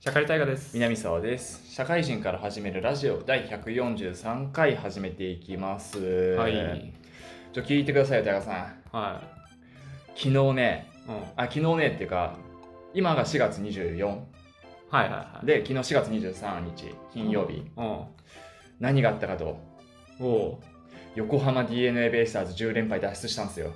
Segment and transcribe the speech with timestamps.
[0.00, 0.74] 社会大河です。
[0.74, 5.98] 南沢です社会人から始めるラジオ第143回始めていきます
[6.36, 6.92] はい。
[7.52, 9.22] ちょ聞いてくださいよ大川さんは
[10.16, 11.10] 昨日ねい。
[11.10, 11.16] うん。
[11.36, 12.36] あ昨日ねっていうか
[12.94, 14.24] 今が4月24はい
[14.90, 15.46] はいはい。
[15.46, 18.04] で昨日4月23日金曜日、うん。
[18.80, 19.58] 何があったかと
[20.20, 20.58] お。
[21.14, 23.70] 横浜 d n a ベイスターズ10連敗脱出したんですよ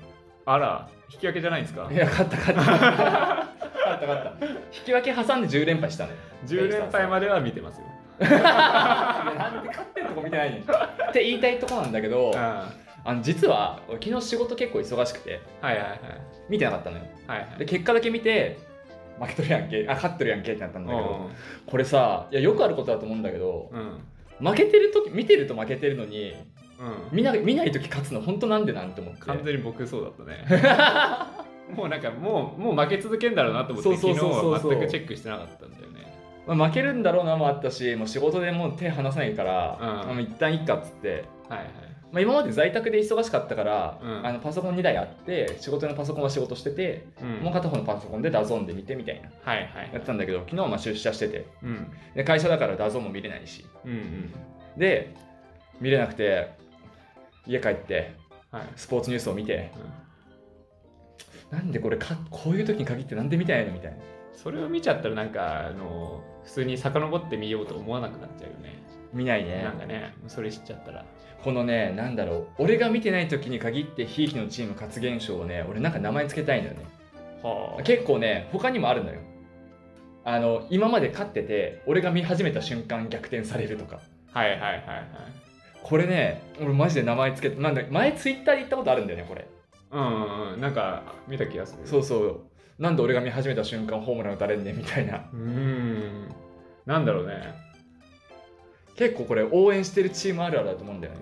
[0.46, 1.86] あら、引き分けじゃないんですか？
[1.92, 3.35] いや勝った勝った勝
[4.14, 6.12] った勝った勝った引き分け挟んで10連敗したね
[6.46, 7.86] ?10 連敗までは見てますよ。
[8.18, 12.38] なんで勝ってるとこ見てないのって言いたいとこなんだけどうん。
[12.38, 12.72] は
[13.04, 16.00] あの実は俺昨日仕事結構忙しくていはいはい。
[16.48, 17.58] 見てなかったのよはいはい。
[17.58, 18.58] で結果だけ見て
[19.20, 21.30] 負けとるやんけあ勝ってるやんけってなったんだけどお
[21.70, 24.46] これさいやよくあることだと思うんだけどううん。
[24.46, 26.34] 負けてる時見てると負けてるのに
[26.80, 27.16] うん。
[27.16, 30.44] 見な見ない時勝つの本当なんでなんて思って完全に僕そうだったね。
[31.74, 36.06] もうなんかもうもう負け続けんだろうなと思って昨日は全くチェックしてなかったんだよね。
[36.46, 41.68] まあ負けるんだろうなもあったしもう仕事でもう手離さないから、うんまあ一旦いっかっつって、はいはい。
[42.12, 47.28] まあ、今まで在宅で忙しかったから、うんあのパソコン2台あって仕事のパソコンは仕事してて、うん。
[47.44, 51.90] もう片方のパソコンで DAZNで見てみたいなはいはいやってたんだけど昨日はまあ出社しててうん。
[52.14, 54.32] で会社だから DAZNも見れないしうんうん。
[54.78, 55.14] で
[55.80, 56.50] 見れなくて
[57.46, 58.14] 家帰って
[58.52, 58.62] はい。
[58.76, 60.05] スポーツニュースを見てうん
[61.50, 63.98] なんでこれかこういう時に限ってなんで見たいのみたいな
[64.34, 68.82] それを見ちゃったらなんかあの普通に遡ってみようと思わなくなっちゃうよね。
[69.12, 71.04] 見ないねなんかね、それ知っちゃったら。
[71.42, 76.86] このねなんだろう俺が見てない時に限ってひいきのチーム勝つ現象をね俺なんか名前つけたいのよね
[77.42, 79.20] は結構ね他にもあるのよ
[80.24, 84.00] あの今まで勝ってて俺が見始めた瞬間逆転されるとか
[84.32, 84.38] あ。
[84.40, 84.82] はいはいはいはい。
[85.84, 89.46] これね俺マジで名前つけてなんだ前ツイッターで言ったことあるんだよねこれ
[89.90, 91.86] うんうんうん、なんか見た気がする。
[91.86, 92.40] そうそう
[92.78, 96.28] なんで俺が見始めた瞬間ホームラン打たれんねんみたいなうーん。
[96.84, 97.54] なんだろうね。
[98.96, 101.20] 結構これ応援してるチームあるあるだと思うんだよね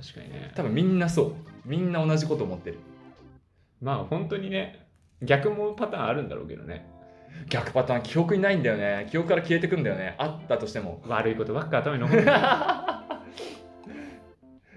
[0.00, 0.52] 確かにね。
[0.54, 2.78] 多分みんなそうみんな同じこと思ってる
[3.80, 4.88] まあ本当にね、
[5.22, 6.88] 逆もパターンあるんだろうけどね。
[7.48, 12.38] 逆パターン記憶にないんだよね記憶から消えてくんだよねあったとしても悪いことばっか頭に残るんだよ。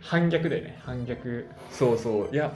[0.01, 1.47] 反逆だよね、反逆。
[1.71, 2.33] そうそう。
[2.33, 2.53] いや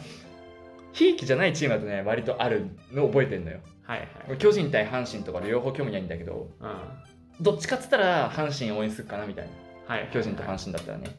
[0.91, 3.59] ひいきじゃないチームだとね割とあるの覚えてんのよ。
[3.83, 4.37] はいはい。
[4.37, 6.67] 巨人対阪神とか両方興味ないんだけどうん。
[6.67, 7.05] は
[7.39, 9.49] どっちかっつったら阪神応援するかなみたい
[9.87, 9.95] な。
[9.97, 11.15] いはい巨人と阪神だったらね。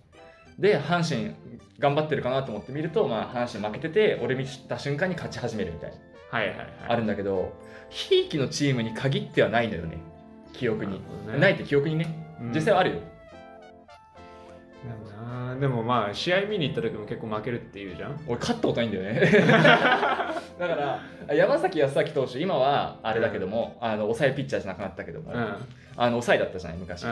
[0.59, 1.34] で阪神
[1.78, 5.97] 頑張ってるかなと思って見ると、まあ、阪神負けてて俺見た瞬間に勝ち始めるみたいな。
[6.31, 6.69] はいはいはい。
[6.88, 7.53] あるんだけど
[7.91, 9.98] ひいきのチームに限ってはないのよね。
[10.53, 11.03] 記憶に。
[11.26, 11.38] なね。
[11.38, 12.36] ないって記憶にね。
[12.41, 12.53] うん。
[12.53, 12.97] 実際はあるよ、
[15.47, 18.21] なでもまあ試合見に行った時も結構負けるっていうじゃん。
[18.27, 19.21] 俺勝ったことないんだよね。
[20.59, 25.41] だから山崎康明投手今はあれだけども、あの抑えピッチャーじゃなくなったけども、うん。
[25.41, 25.57] うん
[25.97, 27.07] あの抑えだったじゃない昔、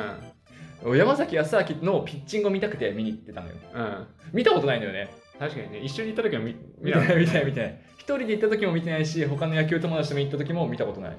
[0.84, 3.55] 山崎康明のピッチングを見たくて見に行ってたのよ。
[3.75, 4.06] うん。
[4.33, 5.09] 見たことないのよね。
[5.39, 5.78] 確かにね。
[5.78, 11.11] 一緒に行った時は見見てない見てない見てない一人で行った時も見てないし他の野球友達とも行った時も見たことない。
[11.11, 11.15] い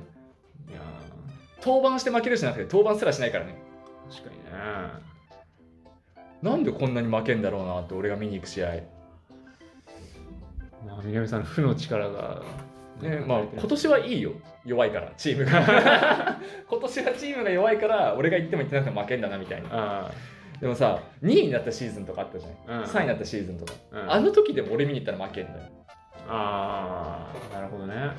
[0.73, 0.79] や
[1.63, 3.55] 登板して負けるじゃなくて登板すらしないからね。
[4.07, 5.14] ー確かにね
[6.45, 8.87] なんでこんなに負けんだろうなって俺が見に行く試合、ね
[10.85, 12.43] まあ南さんの負の力が
[13.27, 14.31] まあ、今年はいいよ。
[14.63, 16.39] 弱いからチームが。
[16.69, 19.69] 今年はチームが弱いから俺が行っても行ってなくても負けんだなみたいな。
[19.71, 20.11] あ
[20.61, 22.83] でもさ2位になったシーズンとかあったじゃない、うん。
[22.85, 25.59] 3位になったシーズンとか、あ、うん、あの時でも俺見に行ったら負けんだよ。
[26.29, 28.11] あーなるほどね。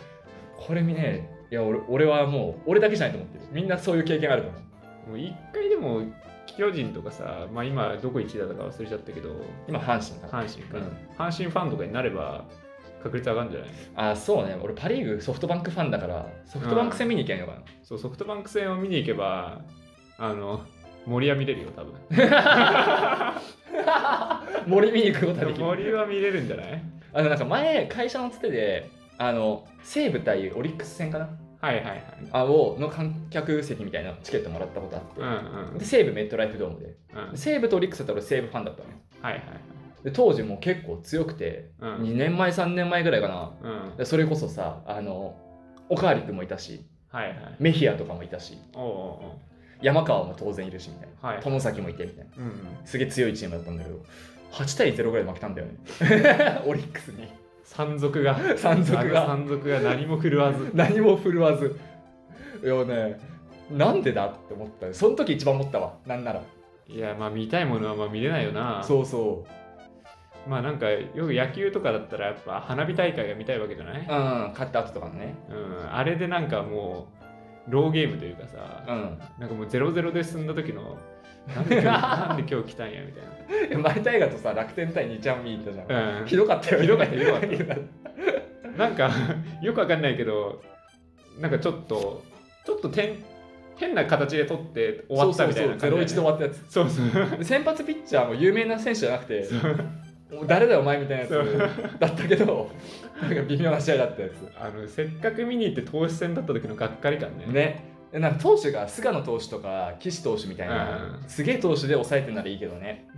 [0.58, 3.44] これ見ねいや俺俺はもう俺だけじゃないと思ってる。
[3.52, 5.10] みんなそういう経験あると思う。
[5.10, 6.02] もう一回でも
[6.56, 9.28] 巨人とかさ、まあ、今どこ1位だったか忘れちゃったけど
[9.68, 10.26] 今阪神か。
[10.38, 10.84] な阪神か、うん。
[11.28, 12.44] 阪神ファンとかになれば
[13.02, 14.58] 確率上がるんじゃないあそうね。
[14.62, 19.60] 俺パ・リーグソフトバンクファンだからソフトバンク戦見に行けばいいのかな、そうソフトバンク戦を見に行けば
[20.18, 20.62] あの
[21.06, 21.94] 森は見れるよ多分。
[24.66, 25.64] 森見に行くことはできる。
[25.64, 26.82] 森は見れるんじゃない？
[27.12, 31.28] あのなんか前会社のつてであの西武対オリックス戦かな？
[31.60, 32.02] はいはいはい。
[32.32, 35.78] あをの観客席みたいなチケットもらったことあって、うんうん。
[35.78, 36.96] で西武メットライフドームで。
[37.14, 37.30] うん。
[37.32, 38.90] で西武とオリックスだったら俺西武ファンだったの。
[38.90, 39.42] よはいはい。
[40.04, 41.94] で当時もう結構強くて、うん。
[42.02, 43.34] 2年前3年前ぐらいかな。
[43.34, 43.96] はいうん。
[43.96, 45.36] でそれこそさあの
[45.88, 47.36] おかわり君もいたしはいはい。
[47.58, 49.38] メヒアとかもいたしおうおうお
[49.82, 51.40] 山川も当然いるしみたいな、はい。
[51.42, 52.44] 友崎もいてみたいな。
[52.44, 52.52] ううん。
[52.84, 53.96] すげえ強いチームだったんだけど
[54.52, 55.74] 8対0ぐらいで負けたんだよね。
[56.66, 57.28] オリックスに
[57.66, 59.26] 山賊が山賊が。
[59.26, 60.70] 山賊が何も振るわず。
[60.72, 61.78] 何も振るわず。
[62.62, 63.20] いやね
[63.70, 65.94] なんでだって思ったその時一番思ったわ。
[66.06, 66.42] なんなら。
[66.88, 68.82] いやまあ見たいものはまあ見れないよな。
[68.84, 69.44] そうそ
[70.48, 74.06] まあなんかよく野球とかだったらやっぱ花火大会が見たいわけじゃない、ううん
[74.52, 75.34] 勝った後とかのね。
[75.50, 77.08] うん、あれでなんかも
[77.68, 79.18] うローゲームというかさ、うん。
[79.40, 80.96] なんかもう0-0で進んだ時の
[81.54, 87.76] なんで今日なんで今日来たんやみたい前大河とさ楽天対2ちゃん見に行ったじゃん、な、うん、ひどかったよひどかったひどかった。
[88.76, 89.10] なんか
[89.62, 90.62] よくわかんないけど
[91.38, 92.22] なんかちょっと
[92.64, 93.22] ちょっと点
[93.76, 96.64] 変な形で取って終わったみたいなゼロ一で終わったやつ。
[96.70, 97.38] そうそう。
[97.38, 99.46] で先発ピッチャーも有名な選手じゃなくて
[100.46, 101.70] 誰だよお前みたいなやつそう。
[101.98, 102.70] だったけど
[103.20, 104.32] なんか微妙な試合だったやつ。
[104.58, 107.46] あのせっかく見に行って投手戦だった時のがっかり感ね。
[107.46, 107.52] ね。
[107.52, 113.08] でなんか投手が菅野投手とか岸投手みたいな、うんすげえ投手で抑えてんならいいけどね。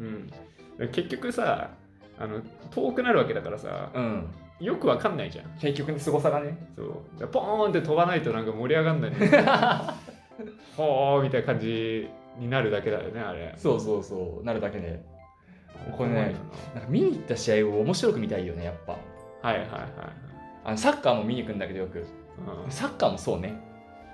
[0.79, 1.71] うん、結局さ
[2.19, 2.41] あの
[2.71, 4.29] 遠くなるわけだからさうん。
[4.61, 5.47] よくわかんないじゃん。
[5.61, 6.59] 結局の凄さがね。
[6.77, 7.29] そう。
[7.29, 9.17] ポーンって飛ばないとなんか盛り上がんないね
[10.77, 12.09] ほ ーみたいな感じ
[12.39, 13.55] になるだけだよねあれ。
[13.56, 14.45] そうそうそう。
[14.45, 15.00] なるだけで。
[15.97, 16.35] これね
[16.75, 16.81] な。
[16.81, 18.95] んか見に行った試合を面白く見たいよねやっぱ。
[18.95, 18.99] な
[19.50, 19.83] はいはいはい。
[20.65, 21.99] あのサッカーも見に行くんだけどよく。
[21.99, 22.06] はい、
[22.65, 23.55] うん、サッカーもそうね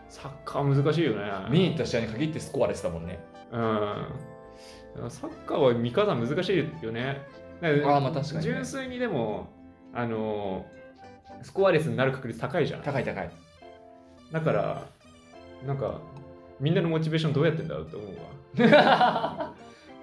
[0.08, 1.22] サッカー難しいよね。
[1.50, 3.18] 見に行った試合に限ってスコアレスだもんね。
[3.52, 5.10] うん。
[5.10, 7.20] サッカーは見方難しいよね。
[7.62, 8.42] あーまあ確かにね。
[8.42, 9.48] 純粋にでも
[9.92, 10.66] あの
[11.42, 12.82] スコアレスになる確率高いじゃん。
[12.82, 13.30] 高い高い。
[14.32, 14.86] だから
[15.66, 16.00] なんか
[16.60, 19.54] みんなのモチベーションどうやってんだろうって思うわ。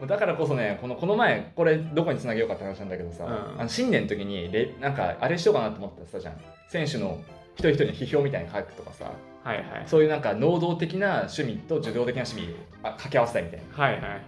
[0.08, 3.28] だからこそねこのこの前これどこにつなげようかって話なんだけどさ、う
[3.58, 3.60] ん。
[3.60, 6.42] あの新年の時にレなんかあれしようかなと思ってたじゃん。
[6.70, 7.20] 選手の
[7.54, 9.12] 一人一人の批評みたいに書くとかさ
[9.44, 9.84] はいはい。
[9.88, 13.66] そういうなんか能動的な趣味と受動的な趣味をあ掛け合わせたいみたいな。
[13.84, 14.22] はいはいはい。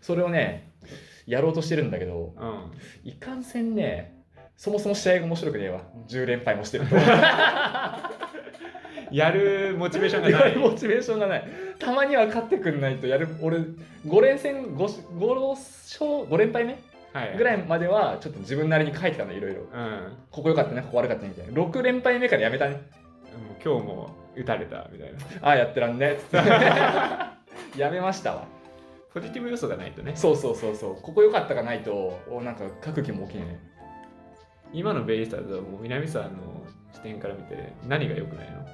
[0.00, 0.72] それをね
[1.26, 2.72] やろうとしてるんだけどうん。
[3.08, 4.22] いかんせんね
[4.56, 5.82] そもそも試合が面白くねえわ。
[6.08, 6.96] 10連敗もしてると。
[9.10, 10.54] やるモチベーションがやない。
[10.54, 11.44] るモチベーションがない。
[11.78, 13.28] たまには勝ってくんないとやる。
[13.40, 13.58] 俺
[14.06, 14.76] 5連戦 5,
[15.18, 16.78] 5勝5連敗目
[17.12, 19.68] はいぐらいまではちょっと自分なりに書いてたのいろいろうんも
[20.30, 22.82] ここ良かったねここ悪かったねみたいな6連敗目からやめたね
[23.60, 25.18] う今日も打たれたみたいな。
[25.42, 26.12] ああやってらんね。
[26.12, 28.46] っつってやめましたわ。
[29.12, 30.12] ポジティブ要素がないとね。
[30.14, 30.96] そうそうそうそう。
[31.02, 33.60] ここ良かったがないとおなんか書く気も起きないね
[34.72, 36.30] 今のベイスターズはもう南沢の
[36.92, 38.66] 視点から見て何が良くないの？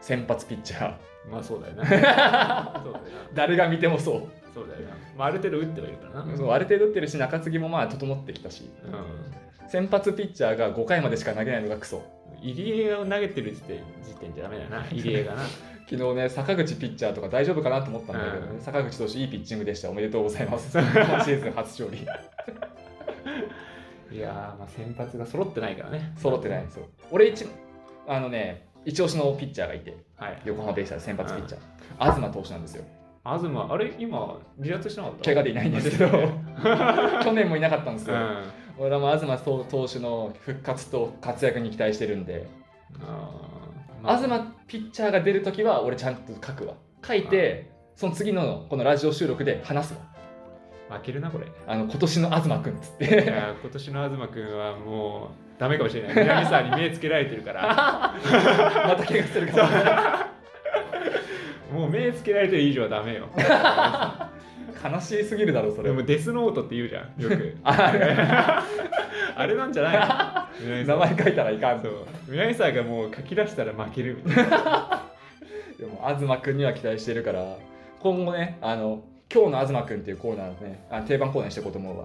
[0.00, 0.94] 先発ピッチャ
[1.30, 1.84] まあそうだよな。
[2.84, 3.04] そうだよ
[3.34, 4.22] 誰が見てもそう。
[4.54, 6.36] そうだよな、まあ、ある程度打ってはいるからな。
[6.36, 8.70] そうある程度打ってるし中継ぎもまあ整ってきたし。
[8.86, 11.96] う先発ピッチャーが5回までしか投げないのがクソ。
[11.98, 12.02] ん
[12.52, 14.82] 入江を投げてる時点時点じゃダメだよな。
[14.84, 15.42] 入江がな。
[15.88, 18.60] 昨日ね坂口ピッチャーとか大丈夫かなと思ったんだけどね、うん。
[18.60, 20.76] 坂口投手いいピッチングでしたおめでとうございます。
[20.78, 20.84] 今
[21.24, 22.04] シーズン初勝利。
[24.16, 26.12] いやーまあ先発が揃ってないからね。
[26.16, 26.84] 揃ってないそう。
[27.10, 27.46] 俺一
[28.06, 29.96] あのね一押しのピッチャーがいて。
[30.16, 30.42] はい。
[30.44, 32.84] 横浜ベイスターズ先発ピッチャー、東投手なんですよ
[33.24, 35.24] 東あれ今離脱してなかった？
[35.24, 36.10] 怪我でいないんですけど。
[37.24, 38.42] 去年もいなかったんですよ、うん。
[38.78, 42.46] 俺は東投手の復活と活躍に期待してるんで、
[44.02, 44.28] 東
[44.66, 46.74] ピッチャーが出るときは俺ちゃんと書くわ。
[47.06, 50.00] 書いてその次のこのラジオ収録で話すわ。
[50.98, 51.46] 負けるなこれ。
[51.46, 53.26] いあの今年の東くんっつって。
[53.26, 56.16] や今年の東君はもうダメかもしれない。
[56.16, 57.62] 南沢に目つけられてるから。
[58.88, 60.33] また怪我してるから
[61.74, 63.28] もう目つけられてる以上はダメよ。
[64.84, 65.88] 悲しすぎるだろそれ。
[65.88, 67.56] でもデスノートって言うじゃんよく。
[67.64, 68.62] あ
[69.36, 71.80] あれなんじゃない南沢名前書いたらいかん。
[71.80, 72.06] とそう。
[72.28, 75.04] 南沢がもう書き出したら負けるみたいな。
[75.78, 77.56] でも東くんには期待してるから。
[78.00, 79.02] 今後ねあの
[79.32, 82.04] 今日の東くんっていうコーナーをねあ定番コーナーにしていこうと思うわ。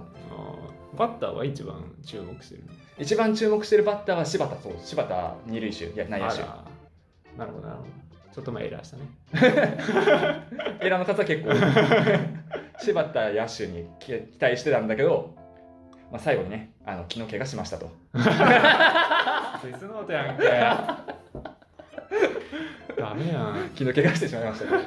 [0.95, 6.41] バッターは一番注目してるの一番注目してるバッターは柴田そう柴田二塁手いや内野手。
[7.37, 9.03] なるほどなるほどちょっと前エラーしたね。
[10.81, 11.51] エラーの数は結構
[12.79, 15.35] 柴田野手に期待してたんだけど、
[16.11, 17.91] まあ、最後にねあの昨日怪我しましたと。
[18.13, 18.25] デス
[19.83, 20.43] ノートやんけ。
[23.01, 23.69] ダメやん。
[23.75, 24.83] 昨日怪我してしまいましたね。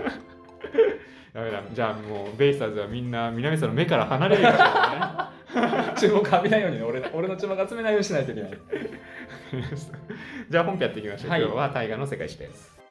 [1.34, 1.62] ダメだ。
[1.72, 4.64] じゃあもうベイスターズはみんな南沢の目から離れるようにね。
[5.98, 6.84] 注目浴びないようにね。
[6.84, 8.50] 俺俺の注目集めないようにしないといけない。
[10.48, 11.42] じゃあ本編やっていきましょう、はい。
[11.42, 12.81] 今日は大河の世界史です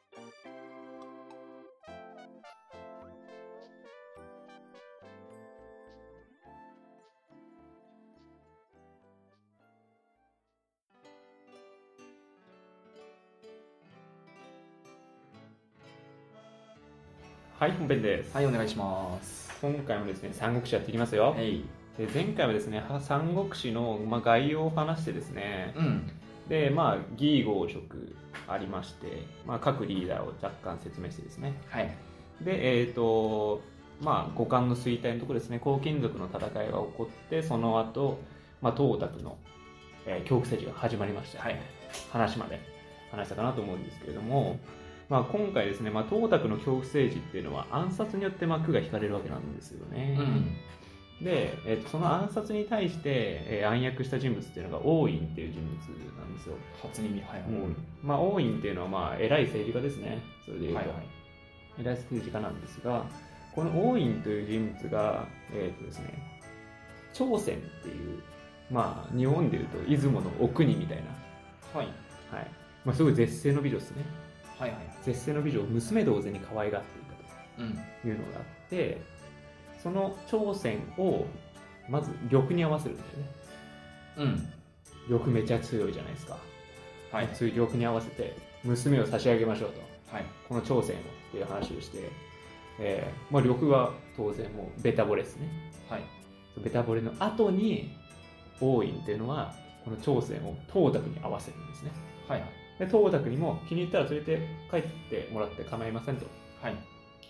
[17.62, 19.48] はい本編です、はいお願いします。
[19.62, 21.62] 今回もですね三国志やっていきますよ、はい。
[21.96, 25.72] で前回はですねは三国志の、まあ、概要を話してですね。
[25.76, 26.10] うん。
[26.48, 28.16] でまあ義豪職
[28.48, 31.54] ありまして、まあ、各リーダーを若干説明してですね。
[31.68, 31.94] はい。
[32.40, 33.62] でえっ、と
[34.00, 35.60] まあ五冠の衰退のところですね。
[35.62, 38.18] 黄金族の戦いが起こってその後、
[38.60, 39.38] まあ東卓の、
[40.04, 41.62] えー、恐怖政治が始まりました、はい。
[42.10, 42.58] 話まで
[43.12, 44.58] 話したかなと思うんですけれども
[45.08, 50.18] まあ、今回ですね、まあ、東卓の恐怖政治っていうのは暗殺によって幕が引かれるわけなんですよね。
[51.20, 56.56] で、えっとその暗殺に対して、えー暗躍した人物っていうのが王院っていう人物なんですよ。
[56.82, 60.22] 初耳はいはいうんまあ、王院っていうのは、まあ、偉い政治家ですね。
[60.44, 60.78] それで言うと。
[60.80, 61.22] はいはい
[61.78, 63.06] 偉い政治家なんですが、
[63.54, 66.40] この王院という人物が、えっとですね、
[67.12, 68.22] 朝鮮っていう、
[68.70, 71.86] まあ、日本でいうと出雲のお国みたいな、はい
[72.30, 72.50] はい
[72.84, 74.04] まあ、すごい絶世の美女ですね。
[74.58, 77.02] はいはい絶世の美女を娘同然に可愛がっていた
[77.58, 79.00] うんというのがあって、
[79.82, 81.26] その朝鮮を
[81.88, 83.30] まず玉に合わせるんだよね。
[85.10, 86.38] うん玉めちゃ強いじゃないですか。
[87.10, 89.80] はいそういう玉に合わせて娘を差し上げましょうと。
[90.14, 92.10] はいこの朝鮮をっていう話をして、
[92.78, 95.48] えーまあ、緑は当然もうベタ惚れですね。
[95.88, 96.02] はい
[96.62, 97.96] ベタ惚れの後に
[98.60, 99.54] 王院っていうのは
[99.84, 101.90] この朝鮮を東卓に合わせるんですね。
[102.28, 106.26] はいはいで東卓にも気に入ったら連れて帰ってもらって構いませんと。
[106.60, 106.74] はい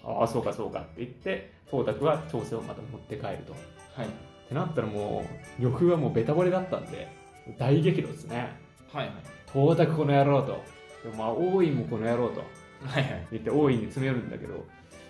[0.04, 3.52] ああ、そうかそうかって言って、東卓は朝鮮をまた持って帰ると。
[3.52, 3.56] っ
[3.96, 4.06] はい
[4.48, 7.08] てなったらもう、緑はもうベタ惚れだったんで、
[7.58, 8.50] 大激怒ですね。
[8.92, 9.14] はいはい
[9.52, 10.62] 東卓この野郎と。
[11.08, 12.40] でまあ、王院もこの野郎と
[12.84, 14.64] はいはい言って王院に詰め寄るんだけど、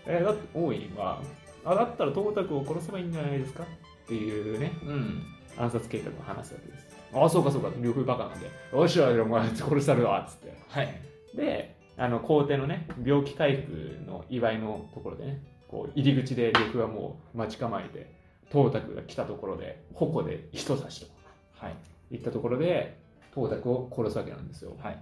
[0.07, 1.21] えーだって王院は、
[1.65, 3.67] あ、だったら東卓を殺せばいいんじゃないですかっ
[4.07, 5.23] ていうね、うん
[5.57, 6.92] 暗殺計画を話すわけです。
[7.13, 10.55] ああ、そうかそうか、緑バカなんで、よっしゃ、お前殺したるわ、っつって。
[10.69, 13.73] はいで、あの皇帝のね、病気回復
[14.07, 18.13] の祝いのところでね、こう入り口で緑はもう待ち構えて、
[18.51, 21.07] 東卓が来たところで、矛で人差しと
[21.55, 21.77] はい
[22.11, 22.99] いったところで、
[23.35, 24.73] 東卓を殺すわけなんですよ。
[24.79, 24.99] はい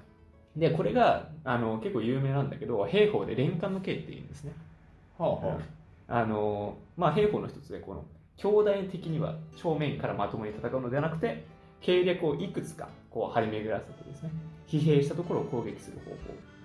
[0.57, 4.53] で、これがあの結構有名なんだけど、兵法で連環の刑って言うんですね。
[5.17, 5.59] は
[6.09, 8.05] あのまあ、兵法の一つで、この
[8.37, 11.45] 兄弟的には正面からまともに戦うのではなくて、
[11.81, 14.31] 計略をいくつかこう張り巡らせてですね、
[14.69, 16.17] 疲弊したところを攻撃する方法。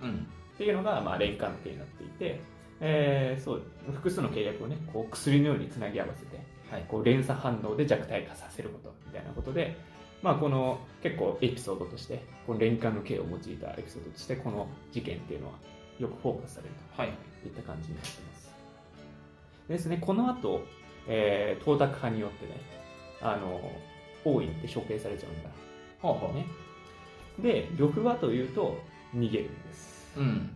[0.02, 0.26] うん。
[0.54, 2.40] っていうのが、まあ、連環の形になっていて、
[2.80, 6.38] えーそう複数の契約をねこう薬のようにつなぎ合わせて
[6.70, 6.84] はい。
[6.88, 9.76] こう連鎖反応で弱体化させることみたいなことで、
[10.22, 15.54] まあ、この結構エピソードとしてこの連環の形を用いたエピソードとしてこの事件っていうのは
[15.98, 17.12] よくフォーカスされるはい。
[17.42, 18.54] といった感じになってます。
[19.68, 20.62] でですねこの後、
[21.08, 22.60] えー、東卓派によってね
[23.22, 23.60] あの
[24.26, 25.48] 王院って処刑されちゃうんだ。
[26.02, 26.46] はあはね。
[27.38, 28.78] で緑はというと
[29.14, 30.12] 逃げるんです。
[30.16, 30.50] うん。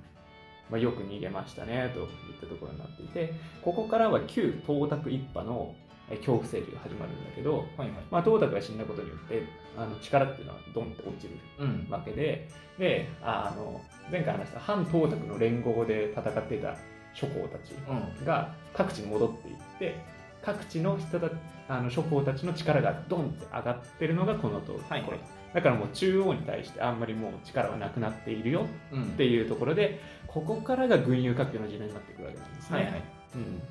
[0.71, 2.07] まあ、よく逃げましたねといっ
[2.41, 5.75] たところになっていてここからは旧東卓一派の
[6.09, 7.91] え恐怖政治が始まるんだけど、はいはい。
[8.11, 9.43] まあ、東卓が死んだことによって
[9.77, 11.87] あの力っていうのはドンって落ちるうん。
[11.91, 12.49] わけで
[12.79, 16.77] であの前回話した反東卓の連合で戦っていた
[17.15, 17.75] 諸侯たち
[18.19, 18.25] うん。
[18.25, 19.97] が各地に戻っていって
[20.43, 21.31] 各地の人た
[21.69, 25.03] あの諸侯たちの力がドンって上がってるのがこのところ、はい。
[25.03, 25.21] はい
[25.53, 32.77] だからもう中央に対してあんまりもう力はなくなっているようんっていうところでここからが群雄割拠の時代になってくるわけなんですね。
[32.77, 33.03] はいはい。
[33.35, 33.63] うん、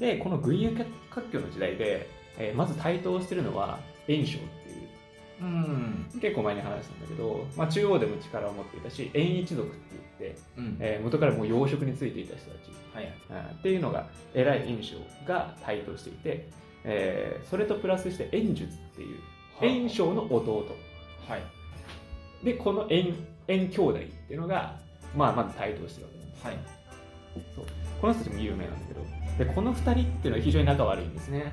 [0.00, 3.78] でこの群雄割拠の時代で、えーまず台頭してるのは
[4.08, 4.40] 炎章っ
[5.40, 6.20] ううん。
[6.20, 9.78] 結構前に話したんだけど、まあ、中央でも力を持っていたし炎一族って
[10.20, 10.76] 言って、うん。
[10.80, 13.12] えー元からもう養殖についていた人たち、はい。
[13.52, 16.48] っていうのが偉い炎章が台頭していて、
[16.84, 19.18] えーそれとプラスして炎術っていう
[19.58, 20.66] 炎章の弟。
[21.28, 21.42] はい。
[22.44, 23.14] でこの炎
[23.48, 24.78] 炎兄弟っていうのが、
[25.16, 26.46] まあ、まず台頭してるわけなんです。
[26.46, 26.56] はい。
[28.00, 29.00] この人たちも有名なんだけど
[29.38, 31.52] でこの2人っていうのは非常に仲悪いんですね、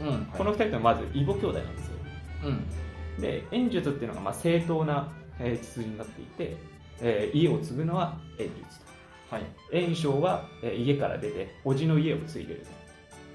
[0.00, 0.26] うん。
[0.26, 1.92] この2人ってのはまず異母兄弟なんですよ。
[2.44, 2.64] うん
[3.20, 6.56] で炎術っていうのがまあ正当な、えー血筋になっていて、
[7.00, 8.90] えー家を継ぐのは炎術と。
[9.34, 9.44] はい。
[9.72, 12.80] 炎章は、えー家から出て叔父の家を継いでると。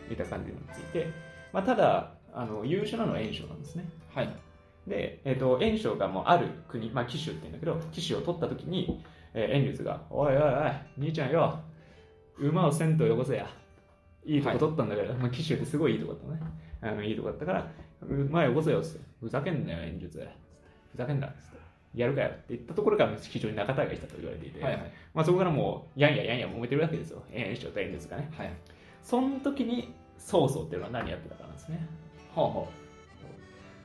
[0.10, 1.12] いった感じになっていて、
[1.52, 3.86] まあ、ただあの優秀なのは炎章なんですね。
[4.14, 4.30] はい。
[4.88, 10.52] で、えー、と炎章がもうある国、まあ、騎手って言うんだけど騎手を取った時に、えー、炎術が「おいおいおい
[11.00, 11.60] 兄ちゃんよ
[12.38, 13.48] 馬を銭湯よこせや」
[14.26, 16.52] いいとこ取ったんだけど、まあ、騎手ってすごいいいとこだったね。
[16.82, 17.72] あのいいとこだったから
[18.02, 20.28] 「馬よこせよ」っつって「ふざけんなよ炎術
[20.92, 21.58] ふざけんな」っつって
[21.96, 24.92] 「やるかよ」って言ったところから非常に仲違いしたと言われていて、はいはい。
[25.14, 27.24] まあ、そこからもうやんややんや揉めてるわけですよ。
[27.32, 28.30] 炎章と炎術がね。
[28.38, 28.52] はい。
[29.02, 31.88] その時に曹操っていうのは何やってたかなんですね。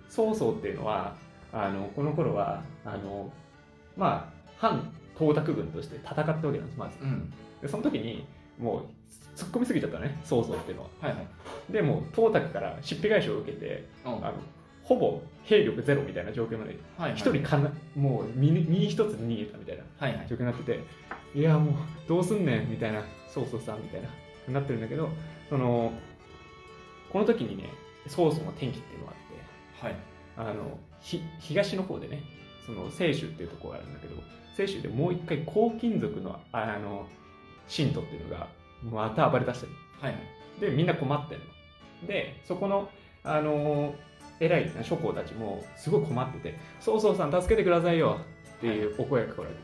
[0.08, 1.16] 曹操っていうのは
[1.52, 3.32] あのこの頃はあの
[3.96, 6.98] まあ反東卓軍として戦ったわけなんですまず。
[7.00, 7.32] あうん。
[7.60, 8.26] でその時に
[8.60, 8.84] もう
[9.36, 10.88] 突っ込みすぎちゃったね曹操っていうのは。
[11.00, 11.72] はいはい。
[11.72, 14.12] でもう東卓からしっぺ返しを受けてうん。
[14.16, 14.32] あの
[14.82, 20.26] ほぼ兵力ゼロみたいな状況まではい一人かなもう身に身一つ逃げたみたいなはいはい。
[20.28, 20.80] 状況になってて
[21.34, 21.74] いやもう
[22.08, 24.08] どうすんねんみたいな曹操さんみたいな
[24.52, 25.08] なってるんだけど
[25.48, 25.92] その
[27.12, 27.64] この時にね
[28.08, 29.96] 曹操の転機っていうのがあってはい。
[30.36, 32.22] あのひ東の方でね
[32.66, 34.14] その清州っていうところがあるんだけど
[34.56, 37.06] 鄭州でもう一回黄金族のあの
[37.70, 38.48] 信徒っていうのが
[38.82, 40.60] また暴れ出してるはいはい。
[40.60, 41.44] でみんな困ってんの。
[42.06, 42.90] でそこの
[43.22, 43.94] あの
[44.40, 48.20] 偉い諸侯たちもすごい困ってて「曹操さん助けてくださいよ」
[48.58, 49.60] っていうお声がかけられて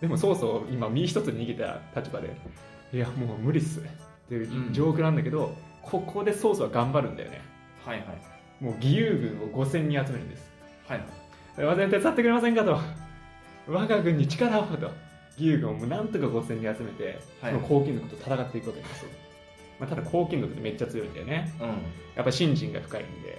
[0.00, 2.34] でも曹操今身一つ逃げた立場で
[2.92, 3.82] 「いやもう無理っす」っ
[4.28, 7.42] ていう状況なんだけど、ここで曹操は頑張るんだよね。
[7.84, 8.64] はいはい。
[8.64, 10.50] もう義勇軍を5000人集めるんです。
[10.88, 11.00] はい
[11.58, 12.80] 私に手伝ってくれませんかと。
[13.66, 14.90] 我が軍に力をと
[15.38, 17.52] 義勇軍をもうなんとか5000人集めて、はい。
[17.52, 19.10] その黄金族と戦っていくわけですよ、
[19.80, 21.52] まあ、ただ黄金族ってめっちゃ強いんだよね。
[21.60, 21.68] うん。
[22.14, 23.38] やっぱ信心が深いんで。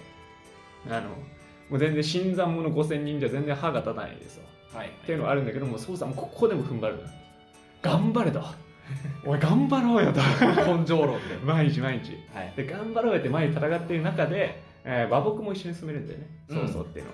[0.90, 4.44] あのもう全然新参者5000人じゃ全然歯が立たないですよ。
[4.74, 4.90] はい。
[4.90, 7.00] っていうのはあるんだけども曹操もここでも踏ん張る
[7.82, 8.44] 頑張れと。
[9.26, 10.20] おい頑張ろうよと。
[10.78, 11.36] 根性論で。
[11.44, 12.12] 毎日毎日。
[12.34, 12.54] はい。
[12.56, 16.28] で頑張ろうよって前に戦っている中で、えー和睦も一緒に進めるんだよね。
[16.50, 16.68] うん。
[16.68, 17.12] 曹操っていうの。
[17.12, 17.14] を、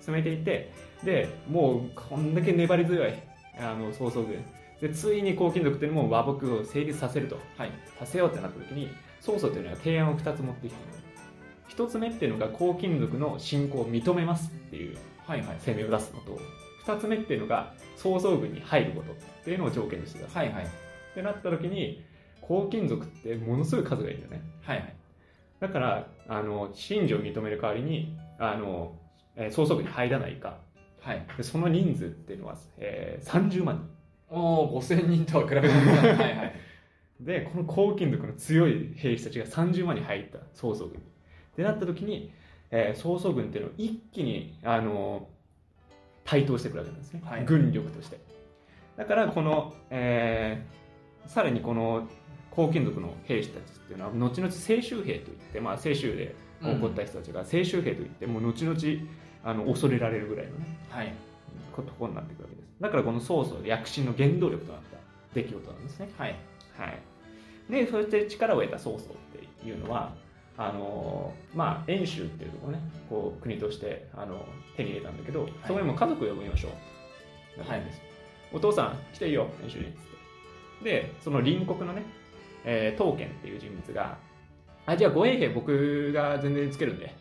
[0.00, 0.72] 進めていて
[1.04, 3.12] でもうこんだけ粘り強い
[3.58, 4.42] あの曹操軍
[4.80, 4.88] で。
[4.88, 7.38] ついに黄金族っていうのも和睦を成立させると。
[7.56, 7.72] はい。
[7.98, 8.88] させようってなった時に
[9.20, 11.00] 曹操っていうのは提案を2つ持ってきてる
[11.86, 15.58] 1つ目っていうのが黄金族の信仰を認めますっていうはいはい。
[15.64, 16.40] 声明を出すのと
[16.86, 19.14] 2つ目っていうのが曹操軍に入ることっ
[19.44, 20.64] ていうのを条件にしてください、はいはい。
[20.64, 20.68] っ
[21.14, 22.04] てなった時に
[22.40, 24.48] 黄金族ってものすごい数がいるんだよね。
[24.62, 24.94] はいはい。
[25.60, 28.96] だからあの信条を認める代わりにあの、
[29.36, 30.58] えー曹操軍に入らないか
[31.00, 31.26] はい。
[31.36, 33.88] でその人数っていうのは、えー30万
[34.28, 36.54] おお5000人とは比べても はいはい。
[37.20, 40.38] 人でこの黄金族の強い兵士たちが30万に入った。
[40.54, 40.98] 曹操軍に。
[40.98, 41.00] っ
[41.56, 42.32] てなった時に、
[42.70, 45.28] えー曹操軍っていうのを一気にあの
[46.24, 47.44] 台頭してくるわけなんですね、はい。
[47.44, 48.18] 軍力として。
[48.96, 50.80] だからこの、えー
[51.28, 52.08] さらにこの
[52.54, 58.76] 黄金族の兵士たちっていうのは後々清州兵といって、まあ、清州で起こった人たちが清州兵といってもう後々
[59.44, 61.12] あの恐れられるぐらいのねはい。
[61.76, 62.68] ところになってくるわけです。
[62.80, 64.98] だからこの曹操躍進の原動力となった
[65.34, 66.10] 出来事なんですね。
[66.18, 66.36] はい。
[66.76, 66.98] はい。
[67.70, 70.12] でそして力を得た曹操っていうのは
[70.58, 74.44] あのまあ遠州っていうところねこう国としてあの
[74.76, 76.68] 手に入れたんだけど、そこにも家族を呼びましょ
[77.58, 77.68] う。
[77.68, 77.82] はい。
[78.52, 79.94] お父さん来ていいよ遠州にっつっ
[80.82, 80.84] て。
[80.84, 82.02] でその隣国のね、
[82.64, 84.16] えー、刀剣っていう人物が
[84.86, 87.14] あじゃあ護衛兵僕が全然つけるんで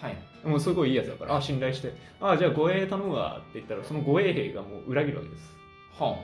[0.00, 5.56] はいもうすごいいいやつだから、あ、信頼して、あ、じゃあ護衛頼むわって言ったら、その護衛兵がもう裏切るわけです。
[5.98, 6.16] は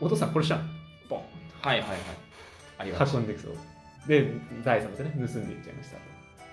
[0.00, 0.62] お父さん殺したの。
[1.08, 1.22] ボン。
[1.62, 1.98] あはいはいはい
[2.78, 3.52] ありがとう運んでいくそう。
[4.08, 6.02] で、財産までね、盗んでいっちゃいましたと。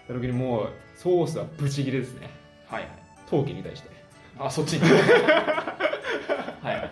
[0.07, 2.29] その時にもう、ソースはブチギレですね。
[2.67, 2.91] はいはい
[3.29, 3.89] 陶器に対して。
[4.38, 4.81] あそっちに
[6.61, 6.91] はい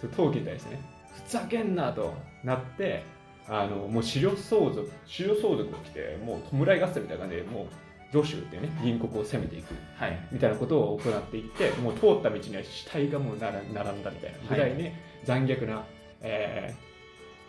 [0.00, 0.80] そう陶器に対してね、
[1.26, 3.02] ふざけんなとなって、
[3.48, 7.66] あの、もう狩猟相続、狩猟相続を来て、もう弔い合戦みたいな感じで、もう、
[8.12, 9.74] 助手っていうね、隣国を攻めていく。
[9.96, 10.18] はい。
[10.32, 15.84] みたいなことを行っていってもう通った道には死体がもうなら並んだみたいなぐらいね、残虐な、
[16.20, 16.74] え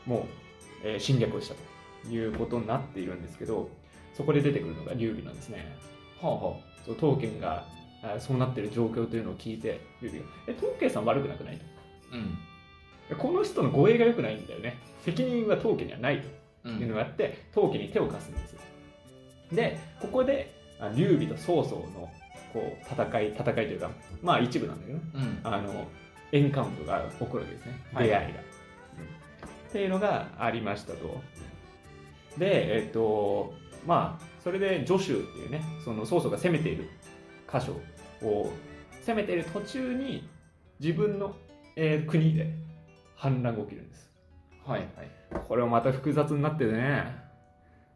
[0.05, 0.23] ーもう、
[0.83, 3.69] えー侵略をしたということになっているんですけど
[4.15, 5.75] そこで出てくるのが劉備なんですね。
[6.19, 6.39] はあは
[6.85, 7.65] そう刀剣が
[8.03, 11.63] あそうなっている状況というのを聞いて劉備が「え刀剣さん悪くなくない?」と？
[12.13, 12.15] あ
[13.11, 14.77] うん「この人の護衛が良くないんだよね。
[15.05, 16.21] 責任は刀剣にはない」
[16.63, 18.61] というんのがあって陶器に手を貸すんですよ
[19.51, 22.11] でここであ劉備と曹操の
[22.53, 25.03] こう戦い戦いというかまあ一部なんだけどね。
[25.13, 25.39] うん。
[25.43, 25.87] あの
[26.31, 27.73] エンカウントが起こるわけですね。
[27.93, 28.07] はい。
[28.07, 28.43] 出会いが、うん。
[28.43, 31.21] っていうのがありましたと。
[32.37, 33.53] でえっと
[33.85, 36.89] まあそれで徐州っていうねその曹操が攻めている
[37.51, 37.73] 箇所
[38.25, 38.51] を
[39.05, 40.27] 攻めている途中に
[40.79, 41.35] 自分の、
[41.75, 42.53] えー国で
[43.15, 44.11] 反乱が起きるんです。
[44.65, 44.89] はいはい。
[45.47, 47.20] これもまた複雑になってね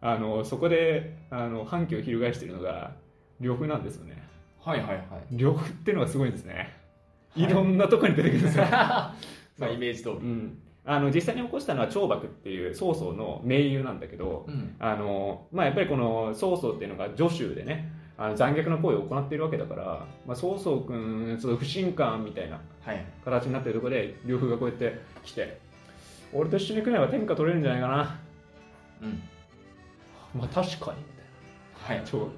[0.08, 2.92] あのそこであの反旗を翻しているのが
[3.42, 4.22] 呂布なんですよね。
[4.62, 5.06] はいはいはい。
[5.32, 6.72] 呂布っていうのがすごいんですね。
[7.34, 7.44] はい。
[7.44, 9.16] いろんなとこに出てくるんですよ、 ま
[9.62, 10.16] あイメージ通り。
[10.18, 14.76] うん、あの実際に起こしたのは張幕っていう曹操の盟友なんだけどうん。
[14.78, 23.04] あの、まあ、やっぱりこの曹操っていうのが助手でねあの残虐な行為を行っているわけだから、まあ、曹操君ちょっと不信感みたいなはい。
[23.24, 25.58] 形になっているところで呂布がこうやって来て
[26.32, 28.20] 俺と一緒に組めば天下取れるんじゃないかな。
[29.02, 29.24] うん
[30.36, 31.04] まあ確かにみ
[31.86, 31.98] たいな。
[31.98, 32.06] はい。
[32.06, 32.30] ちょ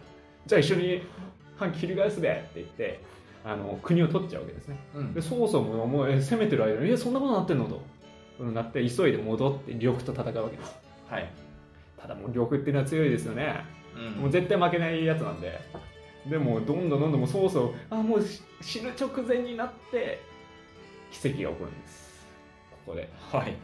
[0.46, 1.02] じゃあ一緒に
[1.58, 3.02] 反旗翻すべって言って
[3.44, 4.78] あの国を取っちゃうわけですね。
[4.96, 5.14] うん。
[5.14, 7.82] で曹操ももうえ攻めてる間に「えそんなことなってんの?」と。
[8.40, 10.80] うんなって急いで戻って呂布と戦うわけです。
[11.10, 11.28] はい。
[12.00, 13.66] ただもう呂布っていうのは強いですよね。
[13.96, 14.22] うん。
[14.22, 15.60] もう絶対負けないやつなんで。
[16.30, 20.20] でもどんどんどんどんもう曹操あもうし死ぬ直前になって
[21.12, 22.28] 奇跡が起こるんです。
[22.86, 23.10] ここで。
[23.32, 23.56] はい。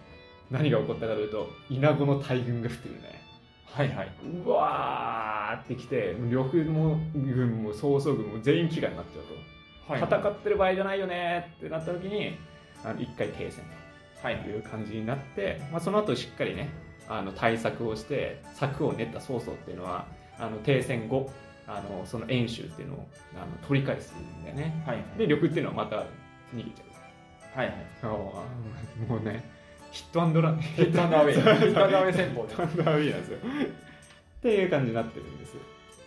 [0.49, 3.22] 何が起こったかというと稲子の大軍が降ってくるね
[3.73, 4.11] はいはい。
[4.45, 9.33] うわーってきて呂布も軍も曹操軍も全員飢餓になっちゃうと、
[9.93, 12.37] はい戦ってる場合じゃないよねってなった時に
[12.85, 13.65] あの一回停戦
[14.21, 14.57] はいとい。
[14.57, 16.69] う感じになって、まあ、その後しっかりね
[17.09, 20.05] あの対策をして策を練った曹操っていうのは
[20.39, 21.29] あの停戦後
[21.67, 24.83] あのその演習っていうのをあの取り返すんだよね。
[24.85, 25.03] はい。
[25.17, 26.05] で呂布っていうのはまた
[26.53, 26.83] 逃げちゃ
[27.55, 27.59] う。
[27.59, 27.77] はいはい。
[29.09, 29.43] もうね
[29.93, 30.59] ヒットアンドラン。
[30.59, 31.33] ヒットアンドアウェイ。
[31.35, 32.55] ヒットアンドアウェイ戦法で。
[32.55, 33.37] ヒットアンドアウェイなんですよ。
[33.37, 35.53] っていう感じになってるんです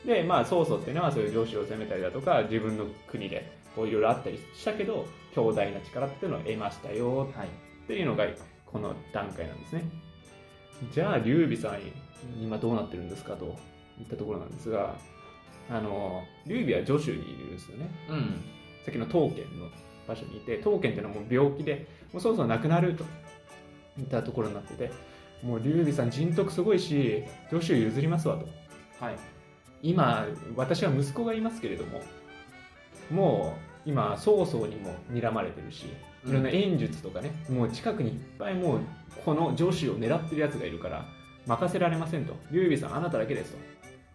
[0.04, 7.18] でまあ曹操っていうのはそういう上司を攻めたりだとか自分の国でこういろいろあったりしたけど強大な力っていうのを得ましたよ。
[7.18, 7.28] はい。
[7.28, 8.26] っていうのが
[8.64, 9.84] この段階なんですね。
[10.92, 11.80] じゃあ劉備さん
[12.42, 13.56] 今どうなってるんですかと
[13.98, 14.94] いったところなんですが
[15.70, 17.88] あの劉備は徐州にいるんですよね。
[18.10, 18.20] うん。
[18.84, 19.68] さっきの刀剣の
[20.06, 23.04] 場所にいて刀剣っていうのはもう病気でもうそろそろ亡くなると
[23.98, 24.90] いったところになってて
[25.42, 28.46] もう劉備さん人徳すごいし徐州譲りますわと。
[29.04, 29.16] はい。
[29.82, 32.00] 今私は息子がいますけれども
[33.10, 33.54] も
[33.86, 35.86] う今曹操にも睨まれてるし
[36.26, 38.80] いろんな演術とかね、もう近くにいっぱいもう
[39.24, 41.04] この女子を狙ってるやつがいるから
[41.46, 42.34] 任せられませんと。
[42.50, 43.58] 劉備さんあなただけですと。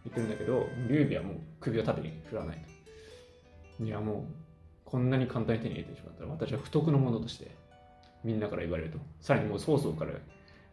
[0.04, 2.58] 言ってるんだけど劉備はもう首を縦に振らない
[3.78, 3.84] と。
[3.86, 4.34] いやもう
[4.84, 7.56] こんなに簡単に手に入れてしまったら私は不徳の者として
[8.24, 8.98] みんなから言われると。
[9.20, 10.12] さらにもう曹操から、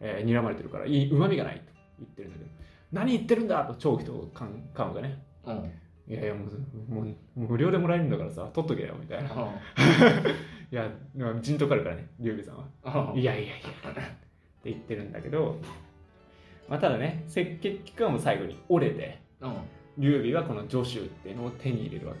[0.01, 1.61] えー睨まれてるからいいうまみがないと
[1.99, 2.49] 言ってるんだけど。
[2.91, 5.23] 何言ってるんだと長期と関関羽がね。
[5.45, 5.71] うん。
[6.07, 9.29] いやいやもうもう無料でもらえるんだからさ取っとけよみたいな。
[10.71, 10.89] いや
[11.41, 12.57] 人徳あるからね劉備さん
[12.95, 13.11] は。
[13.13, 13.19] うん。
[13.19, 13.55] いやいやいや。
[13.91, 13.93] っ
[14.63, 15.57] て言ってるんだけど、
[16.67, 19.53] まあ、ただねせ結局はもう最後に折れてうん。
[19.97, 22.13] 劉備はこの助手っていうのを手に入れるわ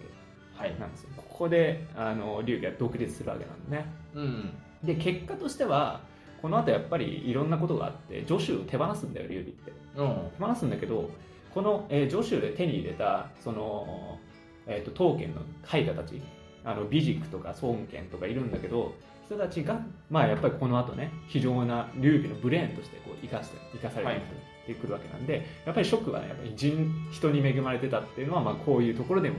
[0.55, 0.71] はい。
[0.73, 1.09] けなんですよ。
[1.15, 3.85] ここであの劉備は独立するわけなんでね。
[4.13, 6.01] うんで結果としては
[6.41, 9.73] この後やっぱりいろんなことがあって助手を手放すんだよ劉備って。
[9.95, 10.31] うん。
[10.37, 11.09] 手放すんだけど
[11.53, 14.19] この、えー、助手で手に入れたその、
[14.67, 16.21] えー、と刀剣の絵画たち
[16.63, 18.93] あの美軸とか孫権とかいるんだけど
[19.25, 24.21] 人たちが、まあ、やっぱりこの後ね非常な劉備のブレーンとしてこう生かして生かされ
[24.65, 29.37] ていくるわけなんで、やっぱりショックはねやっぱり人人に恵まれてたっていうのは、まあ、こういうところでも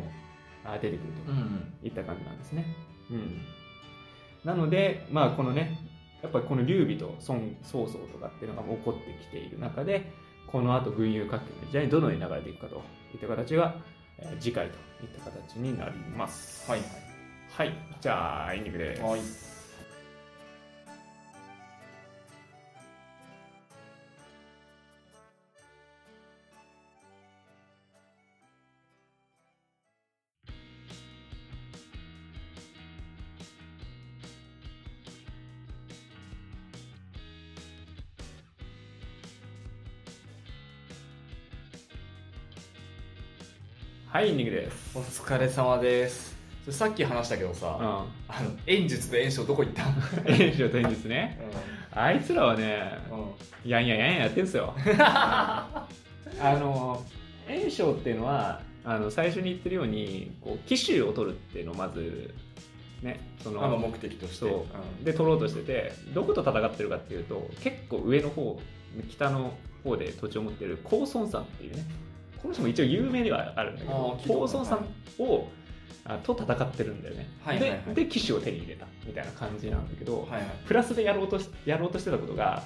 [0.64, 1.72] あ出てくるとうん。
[1.82, 2.66] いった感じなんですね。
[3.10, 3.40] うん、
[4.44, 5.78] なので、まあ、このね、
[6.22, 10.10] やっぱりこの劉備と孫曹操とかっていうのが起こってきている中で、
[10.46, 12.82] この後群雄割拠の時代にどのように流れていくかと
[13.14, 13.76] いった形が、
[14.18, 16.70] えー次回といった形になります。
[16.70, 16.80] はい
[17.52, 17.72] はい。
[18.00, 19.02] じゃあ、エンディングです。
[19.02, 19.49] はい
[44.20, 44.98] はい、エンディングです。
[44.98, 46.36] お疲れ様です
[46.68, 47.86] さっき話したけどさ、うん。
[47.86, 49.84] あの演術と演唱どこ行った？
[49.86, 49.94] ん
[50.30, 51.40] 演習と演術ね。
[51.90, 54.74] あいつらはね、うんやんややんややってんすよ。
[54.84, 55.88] あ
[56.42, 57.02] の、
[57.48, 62.34] 炎章っていうのは、あの最初に言ってるように、こう、機種を取るっていうのをまず、
[63.00, 64.54] ね、その、目的として
[65.02, 68.60] で取ろうとしててどこと戦ってるかっていうと結構上の方
[69.08, 71.84] 北の方で土地を持ってる高孫さんっていうね
[72.42, 75.48] この人も一応有名ではあるんだけどあー聞いたこと高孫さんを、
[76.04, 77.60] あと戦ってるんだよね、はい。
[77.60, 77.80] はいはい。
[77.94, 80.42] でで騎手を手に入れたみたいな感じなんだけど、はいはい。
[80.66, 82.62] プラスでやろうとしやろうとしてたことが、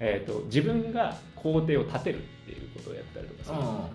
[0.00, 3.58] えー、と自分が皇帝を立てるっていうことをやったりとかさ、うん。
[3.58, 3.90] ま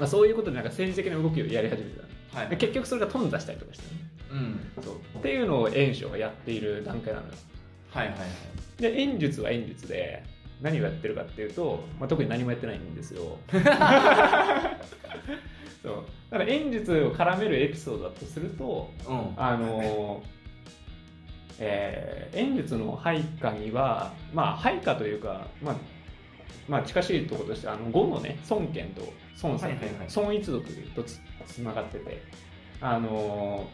[0.00, 2.08] あ、そういうことでなんか政治的な動きをやり始めてたの。
[2.40, 4.00] はいで結局それが頓挫したりとかしてね。
[4.32, 4.82] うん。
[4.82, 4.94] そう。
[5.18, 7.32] っていうのを演唱がやっている段階なのよ。
[7.90, 8.82] はいはいはい。
[8.82, 10.22] で演術は演術で
[10.60, 13.38] 何をやってるかっていうと、まあ、特に何もやってないんですよ。
[15.82, 16.04] そう。
[16.30, 19.32] だから演術を絡めるエピソードだとするとうん。
[19.36, 20.22] あの
[21.58, 25.76] えー演術の配下にはまあ配下というかまあ
[26.68, 29.02] まあ近しいところとしてあの呉のね孫権と
[29.42, 30.08] 孫作、はいはいはい。
[30.14, 32.22] 孫一族とつつながってて
[32.80, 33.68] あの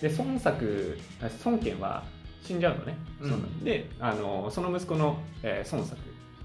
[0.00, 2.04] で孫作あ孫権は
[2.42, 3.64] 死んじゃうのね、うん。
[3.64, 6.00] であのその息子の、えー孫作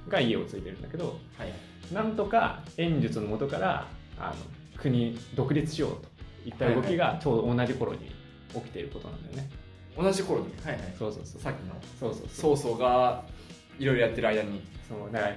[0.10, 1.94] が家を継いでるんだけどはい。
[1.94, 3.88] なんとか演術の元から
[4.20, 4.34] あ
[4.76, 8.12] の国独立しようといった動きがちょうど同じ頃に
[8.54, 9.50] 起きていることなんだよね。
[9.98, 10.48] 同じ頃に？
[10.64, 10.96] はいはい。
[10.98, 11.42] そうそうそう。
[11.42, 11.76] さっきの。
[12.00, 12.56] そうそうそう。
[12.58, 13.24] 曹操が
[13.80, 14.62] いろいろやってる間に。
[14.90, 15.36] そうだから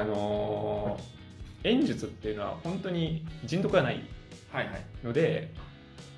[0.00, 1.18] あのー
[1.64, 4.00] 演術っていうのは本当に人徳がない
[4.52, 4.84] はいはい。
[5.04, 5.52] ので、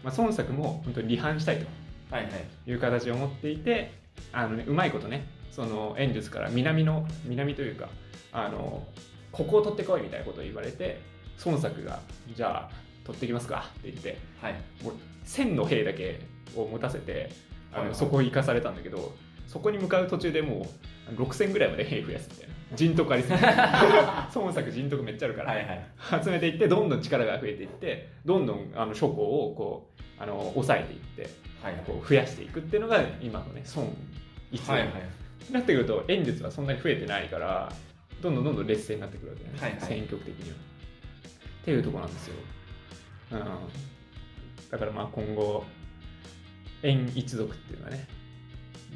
[0.05, 1.65] まあ、孫作も本当に離反したいと。
[1.65, 1.71] は
[2.19, 2.71] いはい。
[2.71, 3.93] いう形を持っていて
[4.33, 7.89] あの、ね、うまいことねその演術から南の南というか
[8.33, 8.87] あの
[9.33, 11.01] ここを取ってこいみたいなことを言われて
[11.45, 12.01] 孫作が
[12.35, 12.71] じゃあ
[13.05, 14.55] 取ってきますかって言ってはい。
[14.83, 14.95] もう
[15.27, 16.21] 1000の兵だけ
[16.57, 17.31] を持たせて
[17.73, 17.99] あの、はいはい。
[17.99, 19.15] そこ行かされたんだけど
[19.47, 20.67] そこに向かう途中でも
[21.11, 22.51] う6000ぐらいまで 兵増やすみたいな。
[22.77, 23.45] 人徳ありすぎて。
[24.35, 26.25] 孫作人徳めっちゃあるから、はいはい。
[26.25, 29.90] 集めていってどんどん力が増えていってどんどんあの諸侯をこう
[30.21, 33.93] あの抑えていってはいこう増やしていくっていうのが今のね孫
[34.53, 34.91] 一はいはい。
[35.51, 37.73] なってくると演術はそんなに増えてないから
[38.23, 39.81] どんどんどんどん劣勢になってくるわけね、はいはい。
[39.81, 40.57] 戦局的には。
[41.63, 42.35] っていうところなんですよ、
[43.33, 43.39] うん、
[44.71, 45.65] だからまあ今後
[46.83, 48.07] 円一族っていうのはね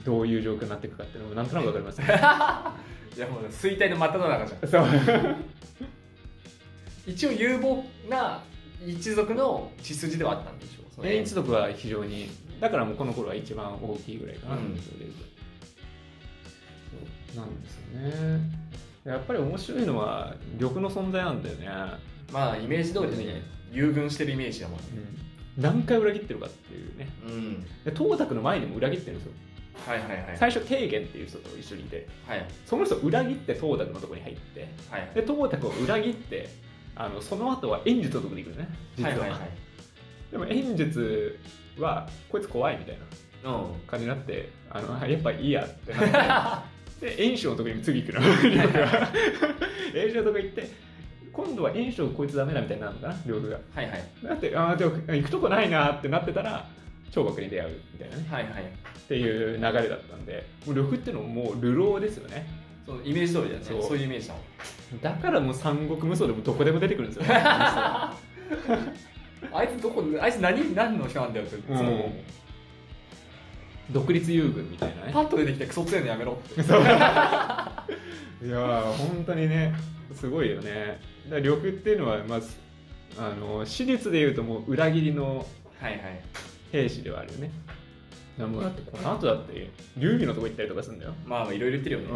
[0.04, 2.06] どういう状況になっていくかっていうのもなんとなくわかりますね。
[3.16, 4.90] いやもう衰退の真っ只中じゃん。
[4.90, 5.36] そう。
[7.06, 8.42] 一応有望な
[8.84, 12.28] 一族の血筋ではあったんでしょうその円一族は非常に
[12.60, 15.12] だからもうこの頃は一番大きいぐらいかな、うんそれで
[17.34, 18.40] そうなんですよね。
[19.04, 21.68] やっぱり面白いのは玉の存在なんだよね、
[22.32, 24.78] まあイメージ通りでね優遇してるイメージだもん。
[24.78, 24.84] ね
[25.56, 27.08] 何回裏切ってるかっていうね。
[27.26, 27.62] うん。
[27.84, 29.32] で東卓の前にも裏切ってるんですよ。
[29.86, 30.36] はいはいはい。
[30.36, 32.08] 最初提言っていう人と一緒にいて。
[32.26, 32.46] はい。
[32.66, 34.68] その人裏切って東卓のところに入って。
[34.90, 35.10] はい。
[35.14, 36.48] で東卓を裏切って
[36.96, 38.68] あのその後は演術のところに行くのね。
[38.96, 39.40] 実は,、はいはいはい
[40.34, 41.38] でも演術
[41.78, 42.98] はこいつ怖いみたい
[43.44, 43.52] な。
[43.52, 43.74] うん。
[43.86, 46.62] 感じになってあのあやっぱいいやってなっ
[46.98, 47.06] て。
[47.14, 48.26] で演習のところに次行くの。
[49.94, 50.68] 演習のとこ行って
[51.32, 53.60] 今度は演習こいつダメだみたいになるのかな両が。
[53.72, 54.04] はいはい。
[54.24, 56.66] だってあーでも行くとこないなってなってたら
[57.12, 58.26] 聴覚に出会うみたいなね。
[58.28, 58.62] はいはい。
[58.64, 62.44] っていう流れだったんでもう呂布っていうのももう流浪ですよね。
[62.84, 63.64] そのイメージ通りだよね。
[63.64, 63.82] そう。
[63.84, 65.00] そういうイメージだもん。
[65.00, 67.34] だからもう三国無双でもどこでも出てくるんですよ
[69.52, 71.78] あいつどこあいつ何何の人なんだよって、うん。
[71.78, 72.12] その
[73.90, 75.12] 独立遊軍みたいなね。
[75.12, 76.60] パッと出てきてクソ強いのやめろって。
[76.62, 79.74] いやー本当にね
[80.14, 81.00] すごいよね。
[81.28, 82.56] だから呂布っていうのはまず
[83.18, 85.46] あの史実でいうともう裏切りの
[85.80, 86.00] はいはい。
[86.72, 87.50] 兵士ではあるよね。
[88.38, 91.14] だからもうだってこの後だって劉備のとこ行ったりとかするんだよ。
[91.24, 92.06] まあまあいろいろ言ってるよね、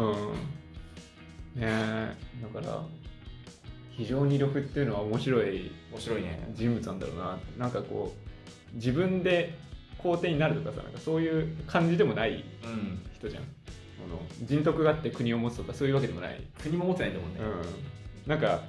[1.55, 1.61] うん。
[1.61, 2.15] ねえ
[2.53, 2.83] だから
[3.99, 6.49] 非常に呂布っていうのは面白い面白いね。
[6.53, 8.13] 人物なんだろうななんかこ
[8.73, 9.53] う自分で
[9.97, 13.01] 皇帝になるとかさなんかそういう感じでもないうん。
[13.17, 13.43] 人じゃん。
[13.43, 13.45] あ
[14.09, 17.39] の人徳があって国を持つとかそういうわけでもない、国も持ってないんだもんね、
[18.25, 18.61] うん、なんか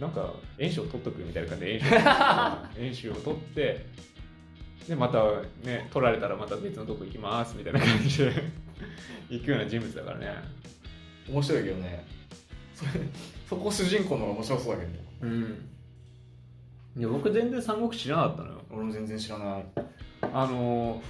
[0.00, 2.80] なんか演習を取っとくみたいな感じで 演習。
[2.80, 3.86] 演習を取って
[4.88, 5.22] でまた
[5.64, 8.32] ね取られたらまた別のとこ行きますみたいな感じで。
[9.28, 10.34] 行くような人物だからね。
[11.28, 12.04] 面白いけどね
[13.48, 14.92] そこ主人公の方が面白そうだけど。
[14.92, 15.68] ねうん。
[16.96, 18.60] いや僕全然三国知らなかったのよ。
[18.70, 19.64] 俺も全然知らない。
[20.32, 21.02] あの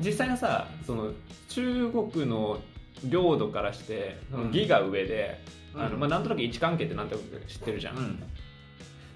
[0.00, 1.12] 実際のさその
[1.48, 2.60] 中国の
[3.04, 5.40] 領土からしてその義が上で、
[5.74, 5.82] うん。
[5.82, 8.22] あのまあ、なんとなく位置関係ってなんとなく知ってるじゃん、うん。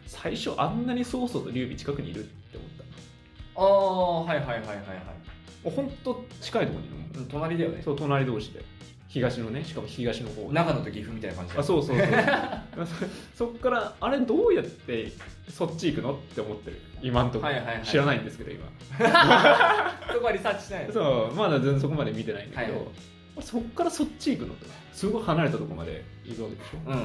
[0.07, 2.83] 最初あんなに曹操と劉備近くにいるって思った。
[3.55, 4.79] ああはいはいはいはいはい。
[5.65, 7.83] もうほんと近いところにいるもん隣だよね。
[7.83, 8.65] そう隣同士で
[9.13, 10.51] 東のねしかも東の方。
[10.51, 12.09] 長野と岐阜みたいな感じあそうそうそう。
[13.37, 15.13] そっからあれどうやって
[15.51, 16.81] そっち行くのって思ってる。
[17.03, 17.83] 今んとこ、はいはいはい。
[17.85, 18.67] 知らないんですけど今。
[20.13, 20.93] そこはリサーチしないの？
[20.95, 21.35] そう。
[21.35, 22.87] まだ全然そこまで見てないんだけど、はい
[23.41, 24.67] そっからそっち行くのって。
[24.93, 26.97] すごい離れたところまで行くわけでしょ、うん。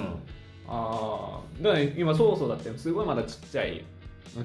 [0.68, 3.84] ああだから今曹操だってすごいまだちっちゃい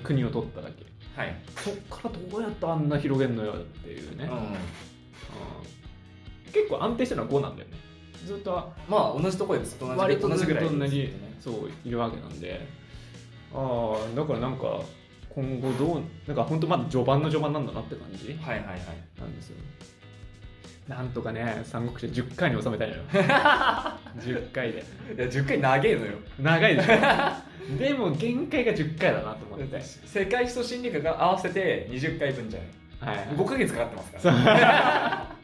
[0.04, 0.84] 国を取っただけ。
[1.20, 1.34] はい。
[1.56, 4.36] そっからどうやってあんな広げんのよっていうね、うん。
[4.36, 4.54] うん
[6.52, 7.76] 結構安定してるのは5なんだよね。
[8.26, 11.36] ずっとまあ同じところでずっと同じ同じぐらいずっと同じ、ずっとね。
[11.40, 12.66] そういるわけなんで。
[13.54, 14.80] ああだからなんか
[15.28, 18.78] 今後どうなんか本当まだ序盤の序盤なんだなって感じはいはいはい。
[19.18, 19.56] なんですよ。
[20.88, 23.02] なんとかね三国志10回に収めたいのよ。
[24.18, 24.78] 10回で。
[24.78, 24.82] い
[25.18, 26.12] や10回長えのよ。
[26.38, 26.88] 長いでしょ。
[27.78, 29.80] でも限界が10回だなと思って。
[29.80, 32.62] 世界史と心理学が合わせて20回分じゃん。
[33.08, 35.36] はい5ヶ月かかってますから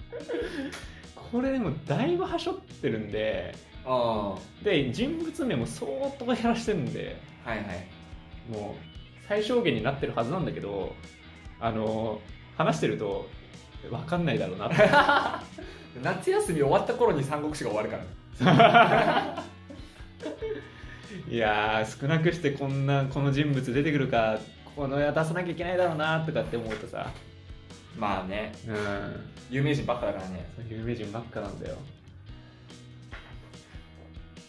[1.31, 7.87] これでもだいぶはしょってるんであで人物名も相当減らしてるんであはいはい。
[8.51, 10.95] もう最小限になってるはずなんだけど
[11.61, 12.21] あの
[12.57, 13.29] 話してると
[13.91, 14.77] 分かんないだろうなって。
[16.03, 17.99] 夏休み終わった頃に三国志が終わるか
[18.45, 19.45] ら。
[21.29, 24.39] いやー少なくしてこんなこの人物出てくるか
[24.77, 27.11] この出さなきゃいけないだろうなとかって思うとさ
[27.99, 28.53] まあね。
[28.67, 28.77] うん。
[29.51, 30.49] 有名人ばっかだからね。
[30.71, 31.77] 有名人ばっかなんだよ。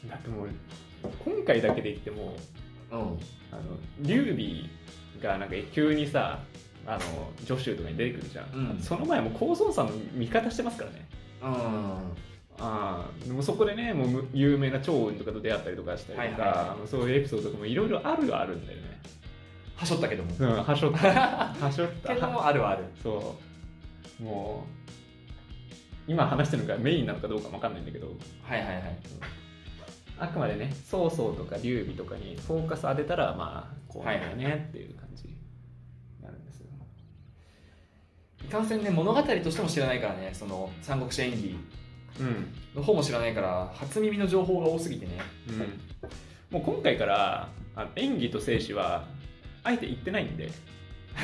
[0.07, 0.49] だってもう
[1.25, 2.37] 今回だけで言っても
[2.91, 2.99] うん。
[3.51, 3.61] あの
[4.01, 4.69] 劉備
[5.21, 6.39] がなんか急にさ
[6.85, 6.99] あの
[7.45, 8.79] 助手とかに出てくるじゃん、うん。
[8.79, 11.07] その前も高孫さんの味方してますからね。
[11.41, 11.49] うん。
[12.61, 16.69] ああでもそこでねもうむ有名な趙雲とかと出会ったりとかしたりとか、はいはいはい。
[16.71, 18.99] あのそういうエピソードとかもいろいろあるはあるんだよね
[19.79, 20.35] はしょったけども。
[20.37, 20.63] うん。
[20.63, 21.07] はしょった。
[21.57, 22.13] はしょった。
[22.13, 22.83] けどもあるはある。
[23.01, 23.39] そ
[24.21, 24.65] も
[26.07, 28.07] う今話してるのがメインなのかどうかも分かんないんだけど。
[28.43, 28.97] はいはいはい。
[30.19, 35.37] あくまでね曹操とか劉備とかにフォーカス当てたらまあこうだよねっていう感じに
[36.21, 36.67] なるんですよ、
[38.43, 41.55] いかんせんね物語としても知らないからねその三国志演義
[42.19, 42.53] うん。
[42.75, 45.19] の方も知らないから初耳の情報が多すぎてね。
[46.51, 47.47] もう今回から
[47.95, 49.07] 演技と生死は
[49.63, 50.49] あえて言ってないんで。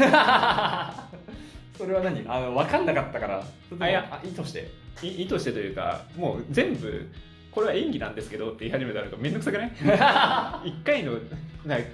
[1.78, 2.24] それは何？
[2.28, 3.44] あの分かんなかったから。
[3.80, 4.08] あいや。
[4.12, 4.70] あ意図して。
[5.04, 7.10] い意図してというかもう全部
[7.52, 9.72] これは演技なんですけどって言い始めたらめんどくさくない？
[10.70, 11.18] 一回の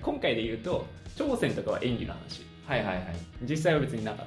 [0.01, 3.05] 今回で言うと朝鮮とかは演技の話はいはいはい。
[3.43, 4.25] 実際は別になかっ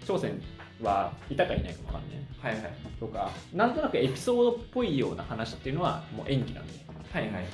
[0.00, 0.06] た。
[0.06, 0.40] 朝鮮
[0.80, 2.54] はいたかいないかもわかんない。
[2.54, 2.72] はいはい。
[3.00, 6.72] とかなんとなくエピソードっぽいような話っていうのはもう演技なんで、
[7.12, 7.44] はいはい。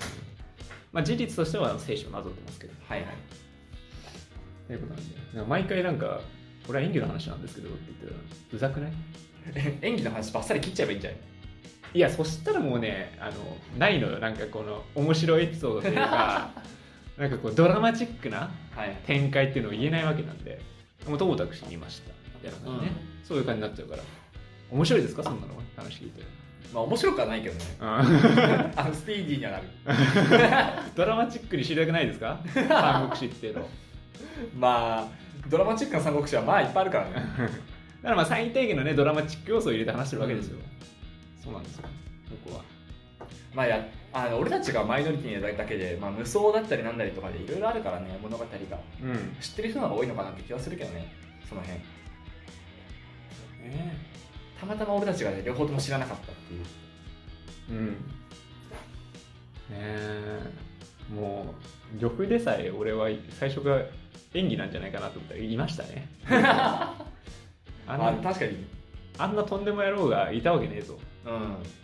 [0.93, 2.73] まあ、事実としては生死をなぞってますけど。
[2.89, 3.09] はいはい。
[3.09, 3.15] と
[4.73, 6.21] いうことなんでなんか毎回なんか
[6.67, 8.21] これは演技の話なんですけどって言ったら
[8.53, 8.93] うざくない？
[9.55, 11.21] え 演技の話ばっさり切っちゃえばいいんじゃない？
[11.95, 13.35] いやそしたらもうねあの
[13.79, 14.19] ないのよ。
[14.19, 16.51] なんかこの面白いエピソードというか
[17.17, 18.97] なんかこうドラマチックなはい。
[19.07, 20.61] 展開っていうのを言えないわけなんで
[21.09, 22.13] もうともかくしに言いました。
[22.43, 22.93] みたいな感じね、
[23.25, 24.03] そういう感じになっちゃうから。
[24.71, 25.23] 面白いですか？
[25.25, 26.23] そんなの話聞いて。
[26.75, 27.61] まあ面白くはないけどね。
[27.81, 28.03] あ
[28.77, 29.65] あのスピーディーにはなる。
[30.95, 32.41] ドラマチックに知りたくないですか？
[32.55, 33.69] 三国志っていうの
[34.57, 35.09] まあ
[35.49, 37.13] ドラマチックな三国志はまあいっぱいあるからね。
[38.03, 40.59] だからまあ最低限のねドラマチック要素を入れて話してるわけですよ、
[41.43, 41.89] そうなんですよ。
[42.45, 42.65] ここは。
[43.55, 48.51] まあやあの俺たちがマイノリティなだけで、まあ、無双だったりなんだりとかでいろいろあるからね物語が。
[49.03, 49.37] うん。
[49.41, 51.13] 知ってる人の方が多いのかなって気はするけどね
[51.49, 51.79] その辺。
[53.71, 53.97] ね
[54.59, 56.65] たまたま俺たちが、ね、両方とも知らなかったっていう。
[57.71, 57.87] うん。
[57.89, 57.95] ね
[59.71, 60.41] え。
[61.15, 61.55] も
[61.97, 63.81] う呂布でさえ俺は最初が
[64.35, 66.09] 演技なんじゃないかなと思ったらいましたね。
[66.29, 67.07] あ
[67.87, 68.67] んあな確かに。
[69.19, 70.99] あんなとんでも野郎がいたわけねえぞ。
[71.27, 71.33] うん。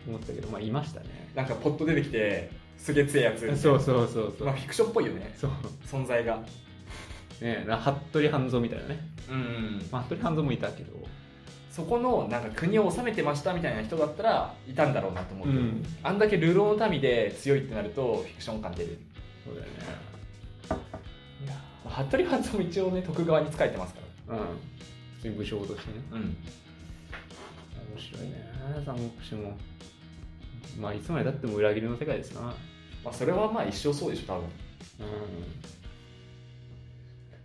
[0.08, 1.30] 思ったけどまあいましたね。
[1.34, 5.34] なんかポッと出てきてすげえ強いやつそうそうそうそう、まあ、フィクションっぽいよね。
[5.36, 5.50] そう。
[5.86, 6.36] 存在が。
[6.36, 10.92] ねえな服部半蔵みたいなね、うん、うん、まあ、服部半蔵もいたけど。
[11.74, 15.84] そこのなんか国を治めてましたみたいな人だったらいたんだろうなと思うけど、うん。
[16.04, 18.96] あんだけ流浪の民で強いってなるとフィクション感出る、
[19.44, 19.72] そうだよね
[21.94, 24.36] 服部半蔵も一応ね徳川に仕えてますかうん。
[24.38, 24.42] 普
[25.22, 26.04] 通に武将としてね。
[26.10, 26.22] らうん。
[26.24, 26.36] 面
[27.98, 28.50] 白いね。
[28.84, 29.56] 三国志も。
[30.80, 32.40] まあいつまでたっても裏切りの世界ですな。
[33.04, 34.44] まあそれはまあ一生そうでしょ多分。
[34.44, 34.48] う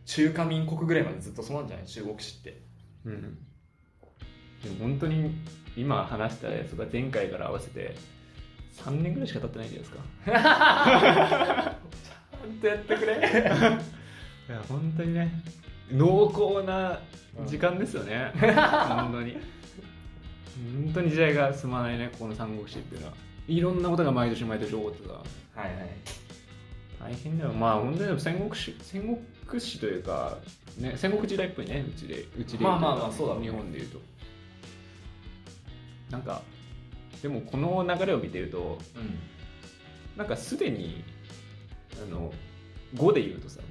[0.05, 1.85] 中華民国ぐらいまでずっとそうなんじゃない？
[1.85, 2.61] 中国史って。
[3.05, 3.21] んうん。
[4.63, 5.35] でも本当に
[5.77, 7.95] 今話したやつが前回から合わせて
[8.83, 9.97] 3年ぐらいしか経ってないんじゃないです
[11.61, 11.77] か。
[12.41, 13.77] ほんとやってくれ
[14.49, 15.31] いや本当にね。
[15.91, 16.99] 濃厚な
[17.45, 19.37] 時間ですよね、本当に。
[20.83, 23.13] 本当に時代が進まないねこの三国志っていうのは。
[23.47, 25.89] いろんなことが毎年毎年起こってさはいはい。
[26.99, 27.53] 大変だよ。
[27.53, 30.39] まあ本当に戦国史戦国史というか、
[30.79, 31.85] ね、戦国時代っぽいね。
[31.87, 33.41] うちでうちで言まあまあとまあそうだね。
[33.41, 33.99] 日本でいうと。
[36.09, 36.41] なんか
[37.21, 39.19] でもこの流れを見てるとうん。
[40.17, 41.03] なんかすでに
[42.03, 42.33] あの
[42.95, 43.61] 5で言うとさ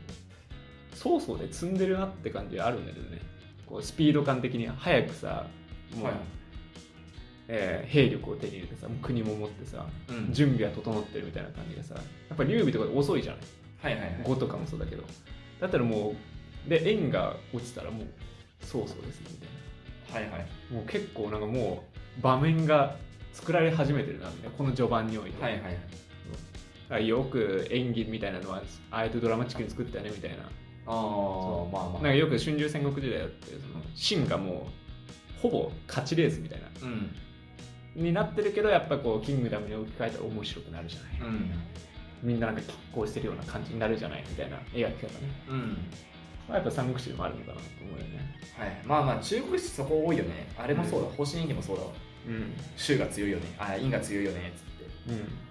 [0.99, 3.21] 曹操で積んでるなって感じがあるんだけどね。
[3.67, 5.47] こうスピード感的に早くさ
[5.95, 6.15] もう、はい。
[7.49, 10.33] えー兵力を手に入れてさもう国も持ってさうん。
[10.33, 13.41] 準備は整ってるみたいな感じがさやっぱ劉備とか遅いじゃない。
[13.81, 14.25] はいはいはい。
[14.25, 15.05] 5とかもそうだけど。
[15.61, 16.15] だったらも
[16.67, 18.07] うで円が落ちたらもう
[18.61, 20.41] 曹操ですねみたいはいはい。
[20.71, 21.85] なもう結構なんかも
[22.19, 22.97] う場面が
[23.33, 24.57] 作られ始めてるなみたいな。
[24.57, 25.63] この序盤において、はいはい。
[26.91, 30.39] あよく演技みたいなのはあえてドラマチックに作ったよねみたいな
[30.91, 34.69] あまあまなんかよく春秋戦国時代だってその秦がも
[35.39, 36.67] うほぼ勝ちレースみたいな。
[36.67, 36.87] あう
[38.01, 38.03] ん。
[38.03, 41.51] になってるけどやっぱこうキングダムに置き換えたら面白くなるじゃない、うん。
[42.23, 45.59] みんななんか拮抗してるような感じになるじゃないみたいな描き方ね、うん。
[46.49, 48.37] まあ、やっぱ三国志でもあるのかなと思うよね。
[48.57, 48.81] はい。
[48.85, 50.49] まあまあ中国史そこ多いよね。
[50.57, 51.89] あれもそうだ、方針演技もそうだわ。
[52.29, 52.53] うん。
[52.77, 53.45] 州が強いよね。
[53.59, 54.53] あ陰が強いよね。
[54.55, 55.13] っつって。
[55.13, 55.48] うん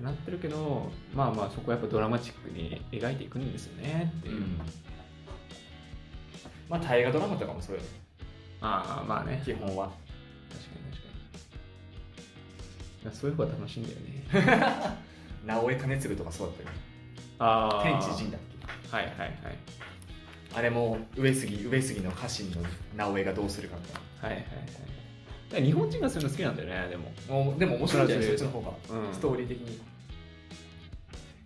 [0.00, 4.42] ってなってるけどまあまあそこはやっぱドラマチックに描いていくんですよねっていう、
[6.68, 7.88] まあ大河ドラマとかもそうよね。
[8.62, 9.42] ああまあね。
[9.44, 9.88] 基本は。
[9.88, 9.96] 確
[10.64, 11.02] かに確
[13.04, 13.16] かに。
[13.16, 14.24] そういう方が楽しいんだよね。
[15.46, 16.74] 直江兼続とかそうだったよね。
[17.38, 18.40] あ天地人だっ
[18.90, 18.96] け？
[18.96, 19.32] はいはいはい。
[20.54, 22.56] あれも上杉上杉の家臣の
[22.96, 23.82] 直江がどうするかみ
[24.20, 24.44] たいはいはい
[25.52, 25.64] はい。
[25.64, 28.26] 日本人がそういうの好きなんだよねでも、なもうでも面白いんじゃない？
[28.28, 29.14] そっちの方が、うん。
[29.14, 29.80] ストーリー的に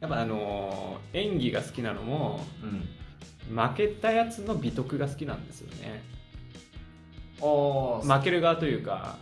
[0.04, 2.88] やっぱあのー演技が好きなのもうん。
[3.56, 6.02] 負けたやつの美徳が好きなんですよね。
[7.40, 9.16] 負ける側というか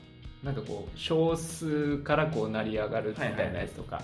[0.45, 4.01] なんかこう少数からこう成り上がるみたいなやつとか、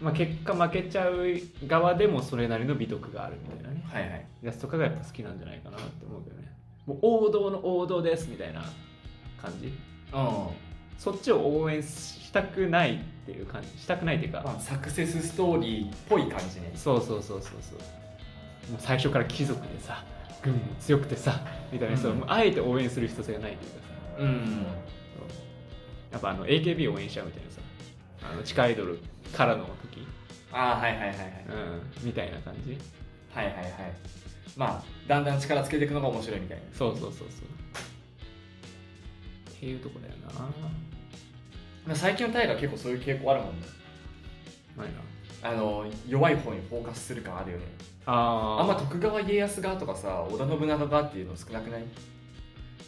[0.00, 1.24] まあ、結果負けちゃう
[1.66, 3.82] 側でもそれなりの美徳があるみたいなね。
[3.86, 4.26] はいはい。
[4.42, 6.52] やつとかがやっぱ好きなんじゃないかなって思うけどね。
[6.86, 8.62] もう王道の王道ですみたいな
[9.40, 9.68] 感じ？
[9.68, 9.72] うん。
[10.98, 17.78] そっちを応援したくないっていう感じしたくないっていうか、まあ、サクセスストーリーっぽい感じねそうそうそうそうそう。
[18.72, 20.02] もう最初から貴族でさ
[20.42, 22.18] 軍も強くてさみたいな人、うん。
[22.20, 24.22] もうあえて応援する必要性がないというかさ。
[24.22, 24.66] うん。
[26.10, 27.60] やっぱあの AKB 応援しちゃうみたいなさ
[28.32, 28.98] あの地下アイドル
[29.34, 30.06] からの時、
[30.50, 31.18] ああはいはいはいはい
[32.00, 32.78] うん、みたいな感じ。
[33.34, 33.72] はいはいはい。
[34.56, 36.64] まあだんだん力つけていくのが面白いみたいな。
[36.72, 37.28] そうそうそうそう。
[39.50, 40.40] っていうとこだよな。
[40.40, 40.87] まあ
[41.94, 43.66] 最近の大河結構そういう傾向あるもんね。
[44.76, 45.50] ないな。
[45.50, 47.64] あの弱い方にフォーカスする感あるよね。
[48.06, 48.62] あー。
[48.62, 51.84] あんま徳川家康側とかさ織田信長側っていうの少なくない、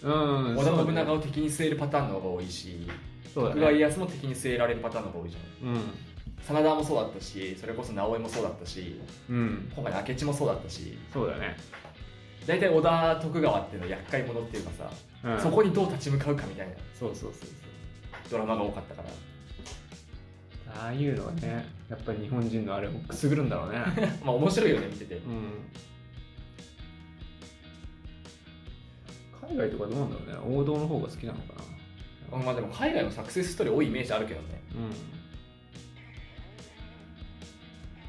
[0.02, 2.86] うん織田信長をを敵に据えるパターンの方が多いし、
[3.32, 5.68] そうだ徳川家ね康も敵に据えられるパターンの方が多いじゃん。
[5.68, 5.80] うん。
[6.42, 8.98] 真田もそうだったしそれこそ直江もそうだったし
[9.28, 9.70] うん。
[9.74, 10.98] 今回の明智もそうだったし。
[11.12, 11.56] そうだね、
[12.46, 14.90] 大体織田徳川っていうのは厄介者っていうかさ、
[15.24, 16.74] うん、そこにどう立ち向かうかみたいな。
[16.98, 17.69] そうそうそうそう
[18.30, 19.08] ドラマが多かったから。
[20.72, 23.78] ああいうのはねやっぱり日本人のあれもくすぐるんだろうね。
[24.24, 25.16] まあ面白いよね見てて。
[25.16, 25.50] うん。
[29.48, 30.58] 海外とかどうなんだろうね。
[30.60, 31.54] 王道の方が好きなのか
[32.30, 32.38] な。
[32.38, 34.62] まあでも海外のサクセスストーリー多いイメージあるけどね。
[34.74, 34.90] うん。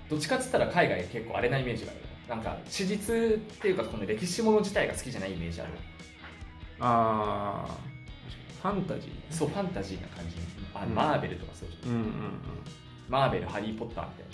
[0.10, 2.02] どっちかっつったら海外結構荒れなイメージがある。
[2.30, 5.72] なんか史実っていうかこの歴史もの自体が好きじゃないイメージある。
[6.80, 7.91] ああ
[8.62, 10.36] ファンタジーそうファンタジーな感じ
[10.74, 10.96] あうん。
[10.96, 12.12] マーベルとかそうじゃんうんうんうん。
[13.10, 14.26] マーベルハリー・ポッターみたい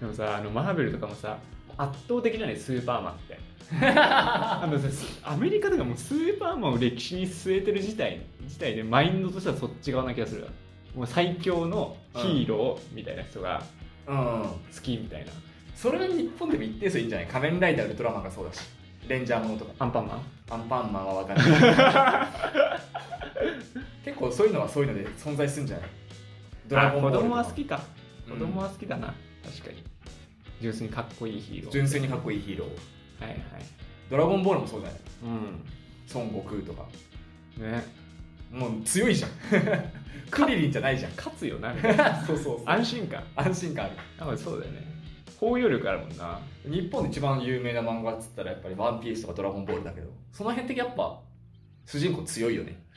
[0.00, 1.38] でもさあのマーベルとかもさ
[1.78, 2.56] 圧倒的じゃない？
[2.56, 3.38] スーパーマンって。
[3.72, 4.78] あの
[5.24, 10.48] アメリカとかもうスーパーマンを歴史に据えてる自体自体でマインドとしてはそっち側な気がするわ。
[10.94, 13.62] もう最強のヒーローみたいな人が
[14.06, 14.42] なうん。
[14.42, 15.32] 好きみたいな、
[15.74, 17.28] それは日本でも一定数いいんじゃない？
[17.28, 18.60] 仮面ライダーウルトラマンがそうだし。
[19.08, 19.72] レンジャーものとか。
[19.78, 20.20] アンパンマン？
[20.50, 21.52] アンパンマンは分かんない
[24.04, 25.88] 結構そういうのはそういうので存在するんじゃない？
[26.68, 27.82] ドラゴンボール子供は好きか。
[28.28, 28.38] うん。
[28.38, 29.14] 子供は好きだな、
[29.44, 29.82] 確かに。
[30.60, 31.72] 純粋にかっこいいヒーロー。
[31.72, 33.24] 純粋にかっこいいヒーロー。
[33.24, 33.40] はいはい。
[34.10, 35.00] ドラゴンボールもそうじゃない？
[35.24, 35.64] うん。
[36.14, 36.86] 孫悟空とか。
[37.58, 37.82] ね。
[38.50, 39.30] もう強いじゃん。
[40.30, 41.12] クリリンじゃないじゃん。
[41.16, 41.72] 勝つよな。
[41.72, 42.60] みたいなそうそう。
[42.66, 43.22] 安心感。
[43.34, 43.94] 安心感ある。
[44.18, 44.92] やっぱそうだよね。
[45.40, 46.38] 包容力あるもんな。
[46.64, 51.18] 日本で一番有名な漫画っつったらやっぱり「ワンピースとか「ドラゴンボール」だけどその辺ってやっぱ
[51.86, 52.70] 主人公強いよね。
[52.70, 52.91] うん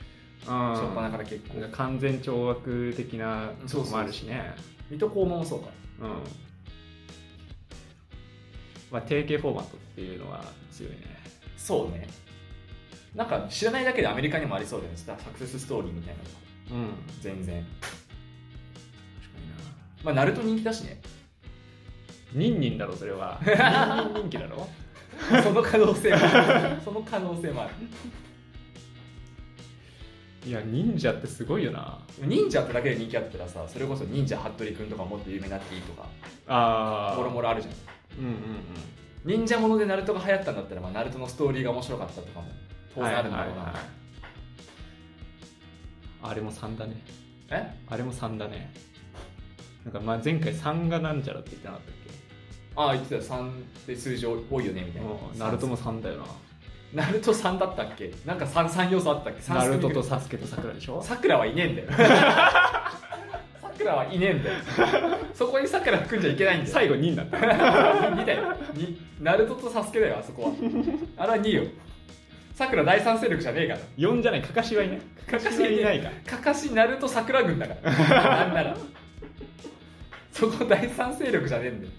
[0.46, 1.68] 初っ端から結構。
[1.72, 4.54] 完全懲悪的なとこもあるしね。
[4.90, 5.68] 水戸黄門もそうか。
[6.00, 6.08] うん。
[8.90, 10.98] まあ定型フォーマットっていうのは強いね。
[11.56, 12.06] そうね。
[13.14, 14.98] なんか知らないだけでアメリカにもありそうだよね。
[14.98, 16.82] サクセスストーリーみたいなの。
[16.82, 16.94] がうん。
[17.20, 17.64] 全然。
[17.80, 19.54] 確かにな。
[20.04, 21.00] まあナルト人気だしね。
[22.32, 23.40] ニンニンだろそれは。
[23.44, 24.68] ニンニン人気だろ。
[25.42, 26.80] その可能性もある。
[26.84, 27.70] その可能性もある
[30.46, 31.98] いや忍者ってすごいよな。
[32.20, 36.06] 忍者ってだけで人気あったらさそれこそ忍者服部君とかもっと有名になっていいとか。
[36.46, 37.74] ああもろもろあるじゃん。
[38.20, 38.36] うんうん
[39.24, 42.50] 忍者ものでナルトが流行ったんだったら、まあ、ナルトのストーリーが面白かったとかもう
[42.94, 43.82] 当ん然あるんだろうな、はいはいはい
[46.22, 47.02] あれも3だね。
[47.50, 47.76] え？
[47.88, 48.72] あれも3だね。
[49.84, 51.94] なんかまあ前回3がなんちゃらって言ってなかったっ
[52.76, 53.50] ああ言ってた3
[53.86, 55.10] で数字多いよねみたけいな。
[55.10, 55.38] うん。
[55.38, 56.24] ナルトも3だよな
[56.94, 58.12] ナルト3だったっけ？
[58.24, 59.52] なんか 3, 3要素あったっけ？
[59.52, 61.02] ナルトとさサスケとサクラでしょ？
[61.02, 61.88] さくらはいねえんだよ。
[61.90, 64.56] さくらはいねえんだよ。
[65.34, 66.72] そこにさくら含んじゃいけないんだよ。
[66.72, 67.36] 最後2になった。
[67.38, 68.54] 2だよ。
[68.74, 70.50] 2ナルトとサスケだよあそこは。
[71.18, 71.70] あれは2よ。
[72.54, 73.80] さくら第三勢力じゃねえから。
[73.98, 74.98] 4じゃないかかしはいない。
[75.30, 77.92] かかしはいないかかかしナルト桜軍だから。
[77.92, 78.76] なんなら。
[80.32, 81.92] そこ第三勢力じゃねえんだよ。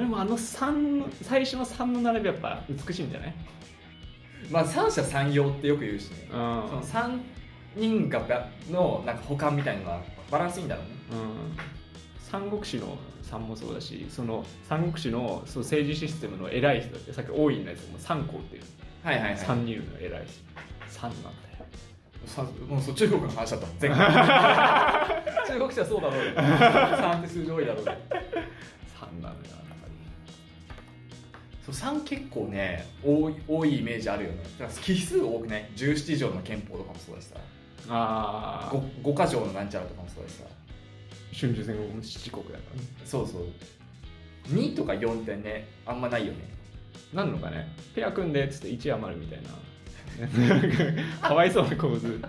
[0.00, 3.34] でもあの3最初の3の並びやっぱ美しいんじゃない？
[4.50, 6.28] まあ三者三様ってよく言うしね。
[6.30, 6.36] うん。
[6.36, 6.36] そ
[6.76, 7.20] の3
[7.76, 10.90] 人がばのなんか補完みたいなのがバランスいいんだろうね。
[11.12, 11.56] うん。
[12.20, 18.62] 三国志の3もそうだしその三国志のそう政治システムの偉い人ってさっき大いのやつも三皇っていう。
[19.02, 19.36] はいはいはい。
[19.36, 20.98] 3人の偉い人。
[20.98, 21.32] 3なんだよ。
[22.26, 23.66] さもうそ中国の話だった。
[23.80, 23.98] 前回
[25.46, 26.32] 中国史はそうだろうよ。
[26.34, 27.92] 3って数字多いだろうよ
[31.72, 34.42] 3結構ね多い多いイメージあるよね。
[34.58, 37.36] だから奇数多くない？17条の憲法とかもそうだしさ。
[37.36, 37.40] り
[37.88, 40.44] ああ 5, 5か条のなんちゃらとかもそうだしさ。
[41.34, 42.86] 春秋戦国の七国だからね。
[43.04, 43.46] そうそう。
[44.48, 46.38] 2とか4ってねあんまないよね。
[47.12, 47.68] なんのかね？
[47.94, 49.50] ペア組んでっつって1余るみたいな。
[51.26, 52.20] かわいそうな構図。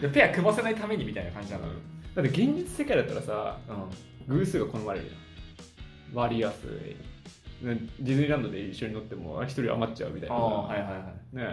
[0.00, 1.64] でペア組ませないためにみたいな感じなの、
[2.14, 3.58] だって現実世界だったらさ
[4.28, 5.26] うん、偶数が好まれるじゃん。
[6.14, 7.15] 割りやすいね
[7.62, 10.36] ディズニーランドで一緒に乗っても一人余っちゃうみたいな。
[10.36, 10.98] ああはいはいは
[11.32, 11.36] い。
[11.36, 11.46] ね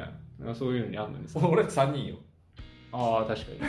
[0.54, 1.40] そういうのにあんのにさ。
[1.48, 2.18] 俺たち3人よ。
[2.92, 3.60] ああ確かに。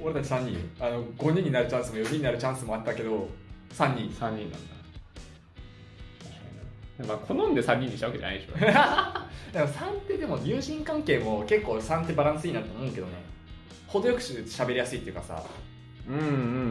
[0.02, 0.60] 俺たち3人よ。
[0.80, 3.28] あの5人になるチャンスも4人になるチャンスもあったけど
[3.70, 4.08] 3人。
[4.10, 7.06] 3人なんだ。
[7.06, 8.52] まあ好んで3人にしたわけじゃないでしょ。
[8.58, 8.66] で
[9.58, 13.12] も3ってでも友人関係も結構3ってバランスいいなと思うけどね。
[13.86, 15.42] 程よくし喋りやすいっていうかさ。
[16.08, 16.22] うんう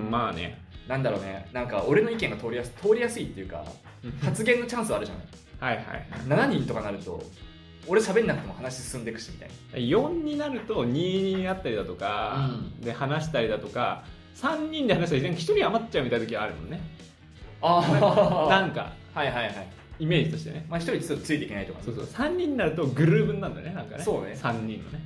[0.07, 0.59] んまあね
[0.89, 1.47] なんだろうね。
[1.53, 3.63] なんか俺の意見が通りやす通りやすいっていうか
[4.23, 5.75] 発言のチャンスはあるじゃない。
[5.77, 7.23] はいはい7人とかなると
[7.87, 9.77] 俺喋んなくても話進んでいくしみたいな。
[9.77, 12.81] 4になると2になったりだとか、うん。
[12.81, 14.03] で話したりだとか
[14.35, 16.81] 3人で話したり1人余っちゃうみたいな時はあるもんね。
[17.61, 19.67] あなんかはいはいはい。
[19.99, 20.65] イメージとしてね。
[20.69, 21.85] まあ1人ちょっとついていけないとかね。
[21.85, 22.05] そうそう。
[22.05, 24.03] 3人になるとグルーブになるんだねなんかね。
[24.03, 24.31] そうね。
[24.33, 25.01] 3人のね。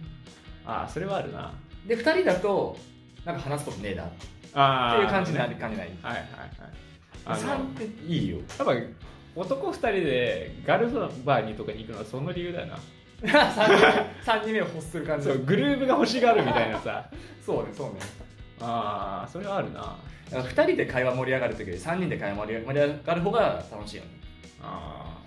[0.66, 1.52] ああそれはあるな。
[1.86, 2.78] で2人だと
[3.26, 4.10] なんか話すことねえな
[4.54, 5.90] っていう感じになねりかねない。
[6.02, 6.24] はいはいはい。
[7.26, 8.38] あの3っていいよ。
[8.38, 8.74] やっぱ
[9.36, 10.96] 男2人でガールズ
[11.26, 12.78] バーにとかに行くのはその理由だよな。
[13.24, 15.28] 3, 人目を欲する感じ。
[15.28, 17.10] そうグルーブが欲しがるみたいなさ。
[17.46, 18.00] そうねそうね。
[18.62, 19.80] ああそれはあるな。
[20.30, 24.10] だから2人で会話盛り上がるときより3人で会話盛り盛り上がる方が楽しいよね。
[24.62, 25.24] ああ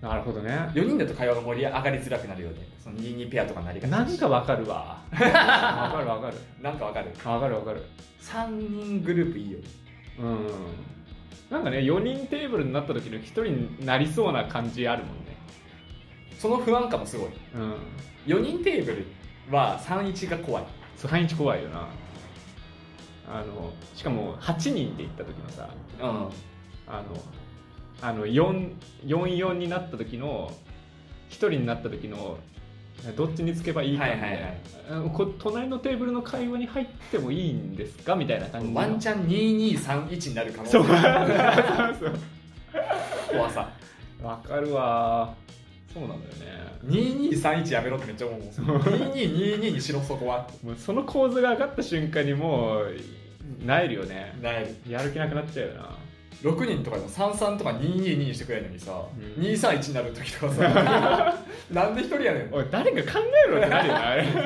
[0.00, 0.52] なるほどね。
[0.74, 2.68] 4人だと会話が盛り上がりづらくなるよね。
[2.82, 5.02] その22ペアとかになりがちなんかわかるわ。
[5.10, 6.36] わかるわかる。
[6.62, 7.10] なんかわかる。
[7.24, 7.84] わかるわかる。
[8.20, 9.58] 3人グループいいよ。
[10.20, 10.46] うん。
[11.50, 15.36] なんかね4人テーブルになった時の1人になりそうな感じあるもんね。
[16.38, 17.30] その不安感もすごい。
[17.54, 17.74] うん。
[18.26, 19.06] 4人テーブル
[19.50, 20.64] は31が怖い。
[20.96, 21.88] そう半日怖いよな。
[23.30, 25.68] あのしかも8人で行った時のさ
[26.00, 26.08] うん。
[26.86, 27.16] あの
[28.00, 30.52] あの44になった時の
[31.30, 32.38] 1人になった時の
[33.16, 34.58] どっちにつけばいいかみたいな、はいはいはい。
[35.38, 38.16] 隣のテーブルの会話に入ってもいいんですか？
[38.16, 38.74] みたいな感じの。
[38.74, 40.78] ワンチャン2231になる可能性。
[43.30, 43.70] 怖さ。
[44.22, 45.34] わかるわ。
[45.94, 46.46] そうなんだよね。
[46.86, 48.50] 2231やめろってめっちゃ思うもん。
[48.50, 50.48] 2222にしろそこは。
[50.64, 52.96] もうその構図が上がった瞬間にもう
[53.64, 54.36] なえるよね。
[54.42, 55.96] ないやる気なくなっちゃうよな
[56.42, 59.42] 6人とかでも33とか222にしてくれるのにさ、うん。
[59.42, 60.62] 231になる時とかさ
[61.72, 62.54] なんで1人やねん。
[62.54, 64.24] おい誰か考えろってなるよなあれ。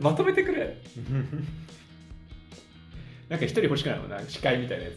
[0.00, 0.76] まとめてくれ。
[3.28, 4.94] なんか一人欲しくないもんな司会みたいなやつ、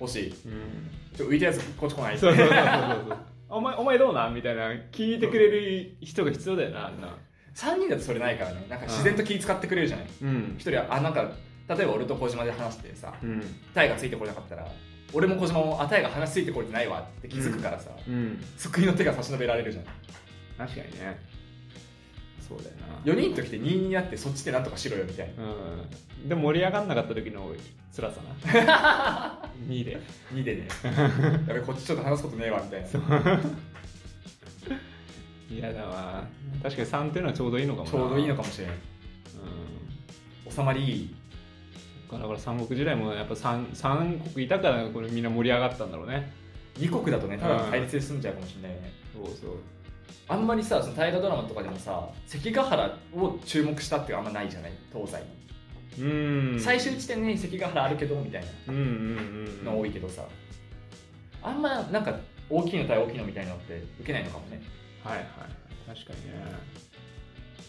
[0.00, 0.28] 欲しい。
[0.28, 0.34] うん、
[1.16, 2.66] ちょ浮いたやつこっち来ないそうそうそうそう
[3.48, 7.16] お前お前どうなんみたいな聞いてくれる人が必要だよなあんな。
[7.56, 8.66] 3人だとそれないからね。
[8.68, 10.06] なんか自然と気使ってくれるじゃない。
[10.22, 10.54] うん。
[10.58, 11.32] 1人はあなんか
[11.68, 13.42] 例えば俺と小島で話してさうん。
[13.74, 14.66] タイがついてこれなかったら
[15.12, 18.44] 俺も小島もあタイが話ついてこれてないわって気づくからさ、うん。
[18.56, 19.84] 救いの手が差し伸べられるじゃん。
[20.58, 21.34] 確かにね。
[22.46, 22.70] そうだよ
[23.04, 25.42] 4人ときて2になってそっちでなんとかしろよみたいな。
[25.44, 25.54] なう
[26.26, 26.28] ん。
[26.28, 27.52] でも盛り上がんなかった時の
[27.94, 28.20] 辛さ
[28.52, 29.50] な。
[29.66, 29.98] 2で。
[30.32, 30.68] 2でね。
[31.48, 32.88] やべこっちちょっと話すことねえわみたいな。
[35.50, 36.26] 嫌だわ。
[36.62, 37.90] 確かに3っていうのはちょうどいいのかもな。
[37.90, 38.76] ちょうどいいのかもしれない。
[40.46, 40.52] うん。
[40.52, 41.14] 収まりいい
[42.18, 46.32] だから三国時代もやっぱ 3, 三国いたからこれみんな盛り上がったんだろうね。
[46.76, 48.92] 2国だとねただの対立で済んじゃうかもしれないよね。
[49.14, 49.56] そうそう。
[50.28, 54.72] あんまりさその大河ドラマとかでもさ関ヶ原を注目したってあんまないじゃない？
[54.92, 56.60] 東西に、うん。
[56.60, 60.24] 最終地点に関ヶ原あるけどみたいうんうんうんなの多いけどさ。
[61.42, 64.62] あんまなんか大きいの対大きいのみたいなのって受けないのかもね。
[65.02, 65.26] はいはい
[65.86, 66.34] 確かにね。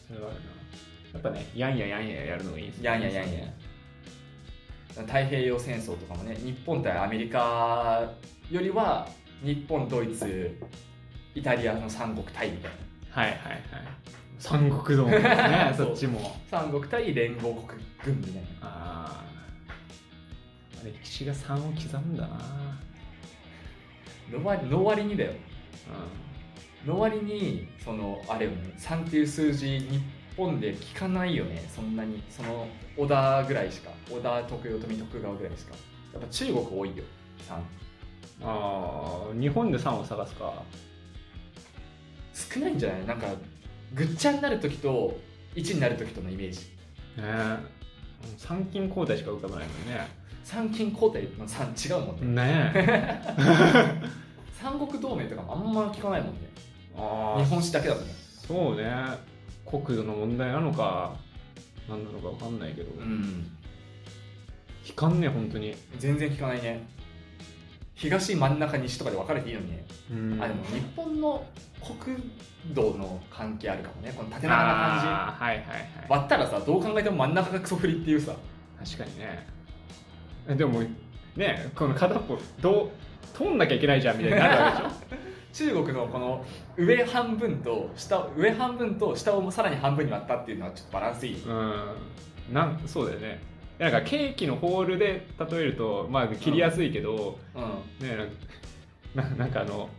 [0.07, 0.55] それはあるな。
[1.13, 3.45] やっぱねやんややんややるのがいいんですやんややんや
[5.03, 8.09] 太平洋戦争とかもね日本対アメリカ
[8.49, 9.07] よりは
[9.43, 10.55] 日本ドイツ
[11.33, 13.21] イタリアの三国対みたいな。
[13.21, 13.61] はいはいはい。
[14.39, 16.37] 三国同盟ですね そっちも。
[16.49, 18.41] 三国対連合国軍みたいな。
[18.61, 19.25] ああ
[20.85, 22.39] 歴史が3を刻むんだな。
[24.31, 25.31] の割の割にだよ。
[26.85, 29.99] うの割にそのあれよね3っていう数字日
[30.37, 31.63] 本で聞かないよね。
[31.73, 32.21] そんなに。
[32.29, 32.67] その
[32.97, 33.91] 織田ぐらいしか。
[34.11, 35.75] 織田徳川富徳川ぐらいしか。
[36.13, 37.03] やっぱ中国多いよ。
[37.47, 37.57] 3ん。
[37.57, 37.63] あ
[38.43, 40.63] あ日本で3を探すか。
[42.33, 43.05] 少ないんじゃない？
[43.05, 43.27] なんか
[43.93, 45.17] ぐっちゃになる時と
[45.55, 46.59] 1になる時とのイメージ。
[46.59, 46.65] ね。
[47.17, 47.57] え
[48.37, 50.07] 参勤交代しか浮かばないもんね。
[50.43, 51.23] 参勤交代？
[51.37, 52.71] の3違うもんね、ね。
[52.75, 54.01] え
[54.53, 56.39] 三国同盟とかもあんま聞かないもんね。
[56.97, 58.13] あ日本史だけだとね。
[58.47, 59.34] そうね
[59.65, 61.15] 国土の問題なのか
[61.89, 63.51] 何なのか分かんないけど、うん。
[64.83, 65.75] 聞かんね本当に。
[65.97, 66.87] 全然聞かないね。
[67.95, 70.43] 東真ん中西とかで分かれていいのにね、うん。
[70.43, 71.45] あでも日本の
[72.03, 72.17] 国
[72.73, 74.13] 道の関係あるかもね。
[74.15, 75.07] この縦長な感じ。
[75.07, 75.87] はいはいはい。
[76.09, 78.35] 割ったらさどう考えても真ん中がクソ振りっていうさ。
[78.83, 79.47] 確かにね。
[80.47, 80.81] えでも
[81.35, 85.24] ねこの片っぽどう通んなきゃいけないじゃんみたいになるわけでしょ
[85.55, 86.45] 中国のこの
[86.77, 91.41] 上半分と下上半分と下をもさらに半分に割ったっていうのはちょっとバランスいい。
[91.43, 91.73] うん。
[92.53, 93.39] なんそうだよね。
[93.79, 98.07] なんかケーキのホールで例えるとまあ切りやすいけど、うん。
[98.07, 98.17] ね
[99.15, 99.89] なんかななんかあの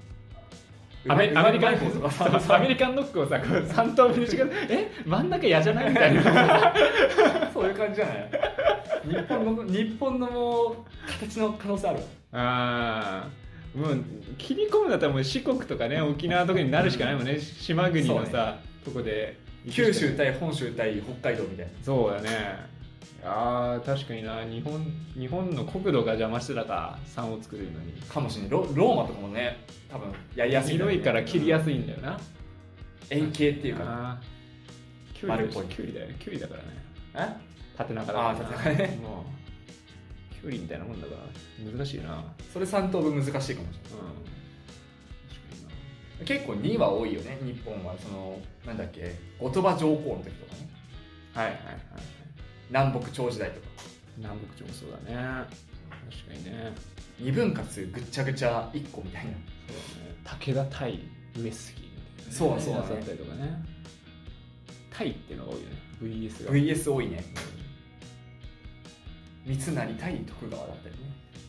[1.09, 6.23] アメアメリカンアメリカンノックをさこう3等分にしてえ真ん中嫌じゃないみたいな。
[7.55, 8.31] そういう感じじゃない？
[9.09, 10.75] 日本の日本のもう
[11.19, 12.01] 形の可能性ある？
[12.33, 13.46] ああ
[13.77, 14.05] もう
[14.39, 17.39] 切り込むんだったらもう四国とかね沖縄とかになるしかないもんね。
[17.39, 19.39] 島国のさ、とこで。
[19.68, 21.72] 九州対本州対北海道みたいな。
[21.83, 22.31] そうだね。
[23.24, 24.45] あー確かにな。
[24.45, 24.85] 日本
[25.18, 26.97] 日本の国土が邪魔してたか。
[27.16, 27.93] 3を作るのに。
[28.03, 28.51] かもしれない。
[28.53, 32.20] ロローマとかもね多分やりやすいね、広いから切りやすいんだよな、
[33.11, 34.20] 円形っていうか。
[35.14, 35.37] キュウ
[35.87, 36.68] リだよキュウリだからね。
[37.14, 37.77] え？
[37.77, 38.99] 縦長だからあー縦長ね。
[39.03, 39.46] もう
[40.41, 42.16] キュウリみたいなもんだから難しいな。
[42.16, 42.22] うん
[42.53, 43.64] それ3等分難しいかもしれない。
[43.64, 43.74] 確
[45.41, 46.24] かにな。
[46.24, 47.95] 結構2は多いよね日本は。
[47.99, 50.68] そのなんだっけ後鳥羽上皇の時とかね。
[51.34, 51.80] はいはいはいはい。
[52.68, 53.66] 南北朝時代とか。
[54.16, 55.47] 南北朝もそうだね。
[56.11, 56.72] 確かにね。
[57.18, 59.32] 二分割ぐっちゃぐちゃ1個みたいな。
[59.32, 60.16] そうだね。
[60.24, 61.01] 武田対
[61.37, 63.64] 上杉みたいな、そうそうだねだったりとかね。
[64.91, 65.76] 対っていうのが多いよね。
[66.03, 66.53] VS が。
[66.53, 67.24] VS 多いね
[69.47, 71.01] 三成対徳川だったりね。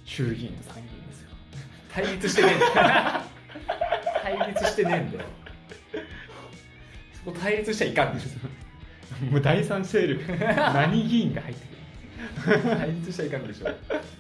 [0.05, 1.29] 衆議院と参議院ですよ。
[1.91, 3.21] 対立してねえんだよ。
[4.23, 5.25] 対立してねえんだよ。
[7.25, 8.27] そこ対立しちゃいかんでし
[9.31, 11.65] もう第三勢力何議員が入って
[12.43, 12.57] くる？
[12.73, 13.67] ょ対立しちゃいかんでしょ。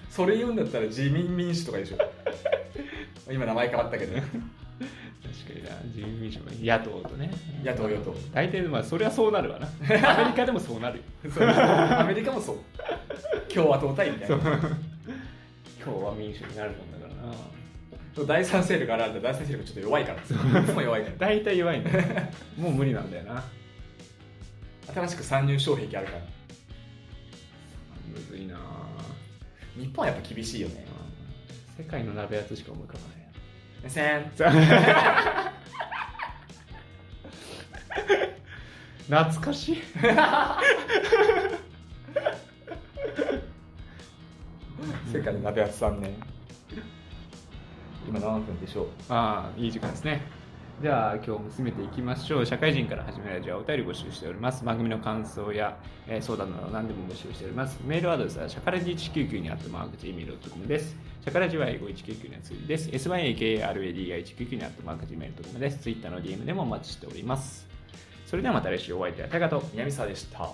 [0.09, 1.97] それ言うんだったら自民民主とかでしょ。
[3.31, 4.19] 今名前変わったけど
[4.79, 7.31] 確かにな自民民主も野党とね。
[7.63, 8.15] 野党与党。
[8.33, 9.67] 大体まあそれはそうなるわな。
[10.19, 11.03] アメリカでもそうなるよ。
[11.31, 12.57] そうアメリカもそう。
[13.53, 14.35] 共和党対みたいな。
[14.35, 18.27] 今日は民主になるもんだからな。
[18.27, 20.21] 第三勢力あるある第三勢力ちょっと弱いから。
[20.61, 21.15] いつも弱いから。
[21.17, 22.03] 大体弱いんだよ
[22.57, 23.43] もう無理なんだよな。
[24.93, 26.19] 新しく参入障壁あるから。
[28.13, 28.55] むずいな。
[29.75, 30.85] 日本はやっぱ厳しいよね。
[31.77, 33.16] 世界の鍋やつしか思い浮かばない
[33.87, 34.29] 目線。
[39.09, 39.77] 懐かしい。
[45.11, 46.13] 世界の鍋厚3年。
[48.07, 48.87] 今何分でしょう？
[49.09, 50.21] ああいい時間ですね。
[50.81, 52.45] じゃあ今日も進めていきましょう。
[52.45, 54.63] 社会人から始めるラジオはお便り募集しております。
[54.65, 55.77] 番組の感想や、
[56.07, 57.79] えー相談など何でも募集しております。
[57.85, 60.95] メールアドレスはシャカラジ199にあってマーク Gmail.com です
[61.27, 62.87] シャカラジは英語199の数字です。
[62.87, 65.79] SYAKRADI199 にあってマーク Gmail.com です。
[65.79, 67.67] Twitter の DM でもお待ちしております。
[68.25, 70.49] それではまた来週お会いいたいタカと南沢でした。